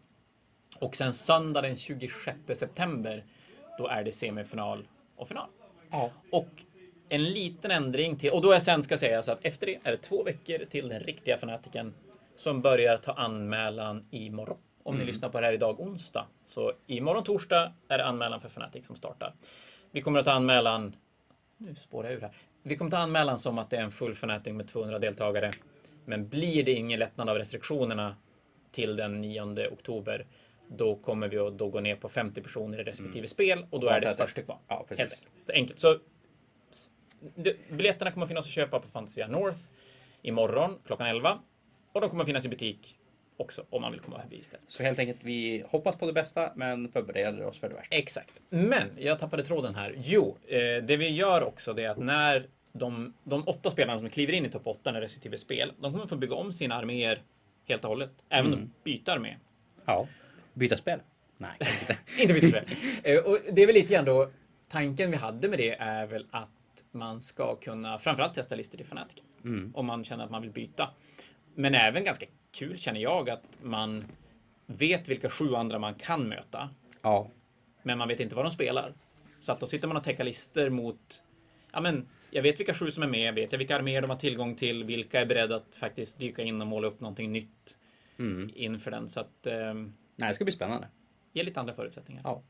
Och 0.80 0.96
sen 0.96 1.14
söndag 1.14 1.62
den 1.62 1.76
26 1.76 2.38
september, 2.54 3.24
då 3.78 3.88
är 3.88 4.04
det 4.04 4.12
semifinal 4.12 4.88
och 5.16 5.28
final. 5.28 5.48
Ja. 5.92 6.12
Och 6.32 6.50
en 7.10 7.24
liten 7.24 7.72
ändring 7.72 8.18
till, 8.18 8.32
och 8.32 8.42
då 8.42 8.52
är 8.52 8.60
sen 8.60 8.84
ska 8.84 8.98
sägas 8.98 9.30
att 9.30 9.46
efter 9.46 9.68
det 9.68 9.80
är 9.84 9.92
det 9.92 9.98
två 9.98 10.24
veckor 10.24 10.66
till 10.66 10.90
den 10.90 11.00
riktiga 11.00 11.38
fanatiken 11.38 11.94
som 12.36 12.62
börjar 12.62 12.98
ta 12.98 13.14
anmälan 13.14 14.06
imorgon. 14.12 14.58
Om 14.84 14.98
ni 14.98 15.06
lyssnar 15.06 15.30
på 15.30 15.40
det 15.40 15.46
här 15.46 15.54
idag 15.54 15.80
onsdag. 15.80 16.26
Så 16.44 16.72
imorgon 16.88 17.24
torsdag 17.24 17.74
är 17.88 17.98
det 17.98 18.06
anmälan 18.06 18.42
för 18.42 18.48
Fnatic 18.48 18.88
som 18.88 18.96
startar. 18.96 19.34
Vi 19.92 20.02
kommer 20.02 20.20
att 20.20 20.26
ta 20.26 20.32
anmälan, 20.32 20.96
nu 21.58 21.76
spårar 21.76 22.10
jag 22.10 22.18
ur 22.18 22.22
här. 22.22 22.32
Vi 22.64 22.78
kommer 22.78 22.92
ta 22.92 22.98
anmälan 22.98 23.40
som 23.40 23.58
att 23.58 23.70
det 23.70 23.78
är 23.78 23.82
en 23.82 23.92
full 23.92 24.12
Fnatic 24.12 24.54
med 24.54 24.68
200 24.68 25.00
deltagare. 25.00 25.52
Men 26.06 26.30
blir 26.30 26.64
det 26.64 26.72
ingen 26.72 27.00
lättnad 27.00 27.30
av 27.30 27.38
restriktionerna 27.38 28.16
till 28.72 28.96
den 28.96 29.22
9 29.22 29.68
oktober, 29.72 30.26
då 30.68 30.96
kommer 30.96 31.28
vi 31.28 31.38
att 31.38 31.58
då 31.58 31.70
gå 31.70 31.80
ner 31.80 31.96
på 31.96 32.10
50 32.10 32.42
personer 32.42 32.80
i 32.80 32.84
respektive 32.84 33.28
spel 33.28 33.66
och 33.70 33.80
då 33.80 33.88
är 33.88 34.02
det 34.02 34.08
det- 34.10 34.16
först 34.16 34.36
till 34.36 34.44
kvar. 34.44 34.60
Ja, 34.68 34.86
precis. 34.90 35.26
Enkelt. 35.54 35.80
Så 35.80 36.00
biljetterna 37.70 38.12
kommer 38.12 38.28
finnas 38.28 38.46
att 38.46 38.52
köpa 38.52 38.80
på 38.80 38.88
Fantasia 38.88 39.28
North 39.28 39.60
imorgon 40.22 40.80
klockan 40.86 41.08
11. 41.08 41.40
Och 41.92 42.02
de 42.02 42.10
kommer 42.10 42.24
att 42.24 42.28
finnas 42.28 42.46
i 42.46 42.50
butik 42.50 42.98
också 43.38 43.66
om 43.70 43.82
man 43.82 43.92
vill 43.92 44.02
komma 44.02 44.22
förbi 44.22 44.36
istället. 44.38 44.64
Så 44.68 44.84
helt 44.84 45.00
enkelt, 45.00 45.20
vi 45.22 45.64
hoppas 45.68 45.96
på 45.96 46.06
det 46.06 46.14
bästa 46.14 46.52
men 46.56 46.90
förbereder 46.92 47.46
oss 47.46 47.60
för 47.60 47.70
det 47.70 47.76
värsta. 47.76 47.96
Exakt. 47.96 48.42
Men 48.50 48.88
jag 48.98 49.20
tappade 49.20 49.44
tråden 49.44 49.76
här. 49.76 49.96
Jo, 49.98 50.38
eh, 50.48 50.58
det 50.84 50.98
vi 50.98 51.10
gör 51.10 51.44
också 51.44 51.74
det 51.74 51.84
är 51.84 51.90
att 51.90 51.98
när 51.98 52.48
de, 52.74 53.14
de 53.24 53.44
åtta 53.48 53.72
spelarna 53.72 54.00
som 54.00 54.10
kliver 54.10 54.34
in 54.34 54.46
i 54.46 54.50
topp 54.50 54.68
8 54.68 54.98
i 54.98 55.02
respektive 55.02 55.38
spel, 55.38 55.72
de 55.80 55.92
kommer 55.94 56.08
få 56.08 56.16
bygga 56.18 56.36
om 56.36 56.54
sina 56.54 56.76
arméer 56.76 57.22
helt 57.68 57.84
och 57.84 57.90
hållet. 57.90 58.12
Även 58.30 58.54
Mm. 58.54 58.60
de 58.84 58.92
byta 58.92 59.14
armé. 59.14 59.36
Ja. 59.86 60.08
Byta 60.54 60.78
spel? 60.78 61.00
Nej, 61.38 61.52
inte. 61.60 61.98
Inte 62.22 62.34
byta 62.34 62.48
spel. 62.48 62.64
Eh, 63.04 63.18
och 63.18 63.38
det 63.54 63.62
är 63.62 63.66
väl 63.68 63.76
lite 63.76 63.94
grann 63.94 64.06
då, 64.06 64.30
tanken 64.70 65.12
vi 65.12 65.18
hade 65.18 65.48
med 65.50 65.60
det 65.60 65.72
är 65.72 66.06
väl 66.06 66.26
att 66.32 66.50
man 66.92 67.22
ska 67.22 67.56
kunna 67.56 68.00
framförallt 68.00 68.34
testa 68.34 68.56
listor 68.56 68.78
till 68.78 68.86
Fnatic. 68.86 69.18
Mm. 69.44 69.72
Om 69.76 69.86
man 69.86 70.04
känner 70.04 70.24
att 70.24 70.32
man 70.32 70.42
vill 70.42 70.52
byta. 70.52 70.90
Men 71.56 71.76
även 71.76 72.04
ganska 72.04 72.26
kul 72.52 72.78
känner 72.78 73.00
jag 73.00 73.30
att 73.30 73.44
man 73.62 74.06
vet 74.66 75.08
vilka 75.10 75.30
sju 75.30 75.56
andra 75.56 75.80
man 75.80 75.94
kan 75.96 76.28
möta. 76.30 76.70
Ja. 77.02 77.28
Men 77.84 77.98
man 77.98 78.08
vet 78.08 78.20
inte 78.20 78.36
vad 78.36 78.46
de 78.46 78.52
spelar. 78.52 78.94
Så 79.40 79.52
att 79.52 79.60
då 79.60 79.68
sitter 79.68 79.88
man 79.88 79.98
och 79.98 80.04
täcker 80.04 80.24
listor 80.24 80.70
mot 80.70 81.22
Ja 81.72 81.82
men, 81.82 82.08
jag 82.32 82.42
vet 82.44 82.60
vilka 82.60 82.74
sju 82.74 82.92
som 82.92 83.04
är 83.04 83.08
med, 83.08 83.34
vet 83.36 83.52
jag 83.52 83.60
vilka 83.60 83.76
arméer 83.76 84.02
de 84.02 84.10
har 84.10 84.18
tillgång 84.18 84.56
till, 84.56 84.84
vilka 84.84 85.22
är 85.22 85.26
beredda 85.26 85.56
att 85.56 85.76
faktiskt 85.76 86.20
dyka 86.20 86.42
in 86.44 86.62
och 86.62 86.68
måla 86.68 86.88
upp 86.88 87.00
någonting 87.02 87.32
nytt 87.32 87.76
Mm. 88.18 88.50
inför 88.56 88.92
den. 88.92 89.10
Så 89.10 89.20
att, 89.20 89.48
eh, 89.48 89.74
Nej, 89.74 89.90
det 90.30 90.34
ska 90.34 90.44
bli 90.44 90.52
spännande. 90.54 90.88
ge 91.34 91.44
lite 91.44 91.60
andra 91.60 91.74
förutsättningar. 91.74 92.22
Ja. 92.26 92.42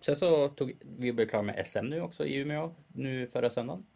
Sen 0.00 0.16
så 0.16 0.48
tog 0.48 0.76
vi 0.98 1.12
blev 1.12 1.26
klara 1.28 1.42
med 1.42 1.66
SM 1.66 1.84
nu 1.86 2.00
också 2.00 2.26
i 2.26 2.36
Umeå 2.38 2.74
nu 2.88 3.26
förra 3.26 3.50
söndagen. 3.50 3.86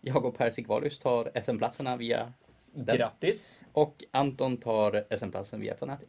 Jag 0.00 0.24
och 0.24 0.36
Per 0.38 0.50
Sigvalius 0.50 0.98
tar 0.98 1.30
SM-platserna 1.42 1.96
via 1.96 2.32
den. 2.74 2.96
Grattis! 2.96 3.64
Och 3.72 4.04
Anton 4.10 4.56
tar 4.56 5.16
SM-platsen 5.16 5.60
via 5.60 5.74
Fnatic. 5.74 6.08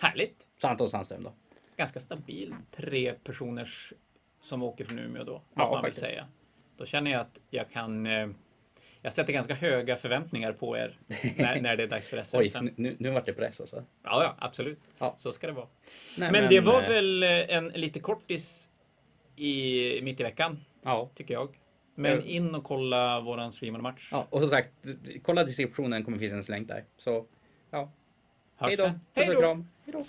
Härligt! 0.00 0.48
Så 0.60 0.68
Anton 0.68 0.90
Sandström 0.90 1.22
då. 1.22 1.32
Ganska 1.76 2.00
stabil 2.00 2.54
tre 2.70 3.12
personers 3.24 3.92
som 4.40 4.62
åker 4.62 4.84
från 4.84 4.98
Umeå 4.98 5.24
då. 5.24 5.42
Ja, 5.54 5.70
man 5.70 5.82
faktiskt. 5.82 6.06
säga. 6.06 6.28
Då 6.76 6.86
känner 6.86 7.10
jag 7.10 7.20
att 7.20 7.38
jag 7.50 7.70
kan 7.70 8.06
eh, 8.06 8.28
jag 9.02 9.12
sätter 9.12 9.32
ganska 9.32 9.54
höga 9.54 9.96
förväntningar 9.96 10.52
på 10.52 10.76
er 10.76 10.98
när, 11.36 11.60
när 11.60 11.76
det 11.76 11.82
är 11.82 11.88
dags 11.88 12.08
för 12.08 12.22
SM. 12.22 12.36
Oj, 12.36 12.50
sen. 12.50 12.70
nu, 12.76 12.96
nu 12.98 13.10
vart 13.10 13.24
det 13.24 13.32
press 13.32 13.60
alltså. 13.60 13.76
Ja, 13.76 14.22
ja, 14.22 14.36
absolut. 14.38 14.80
Ja. 14.98 15.14
Så 15.16 15.32
ska 15.32 15.46
det 15.46 15.52
vara. 15.52 15.66
Nej, 16.16 16.32
men, 16.32 16.48
det 16.48 16.60
var 16.60 16.82
eh, 16.82 16.88
väl 16.88 17.22
en 17.22 17.68
lite 17.68 18.00
kortis 18.00 18.70
i, 19.36 20.00
mitt 20.02 20.20
i 20.20 20.22
veckan, 20.22 20.64
Ja. 20.82 21.10
tycker 21.14 21.34
jag. 21.34 21.56
Men 21.94 22.18
Eh. 22.18 22.34
in 22.36 22.54
och 22.54 22.64
kolla 22.64 23.20
våran 23.20 23.52
streamade 23.52 23.82
match. 23.82 24.08
ja. 24.12 24.26
Och 24.30 24.40
som 24.40 24.50
sagt, 24.50 24.70
kolla 25.22 25.44
descriptionen 25.44 26.04
kommer 26.04 26.18
finnas 26.18 26.48
en 26.48 26.54
länk 26.54 26.68
där. 26.68 26.84
Så 26.96 27.26
ja, 27.70 27.90
hej 28.56 28.76
då. 28.76 28.84
Puss. 28.84 28.94
Hej 29.14 29.92
då. 29.92 30.02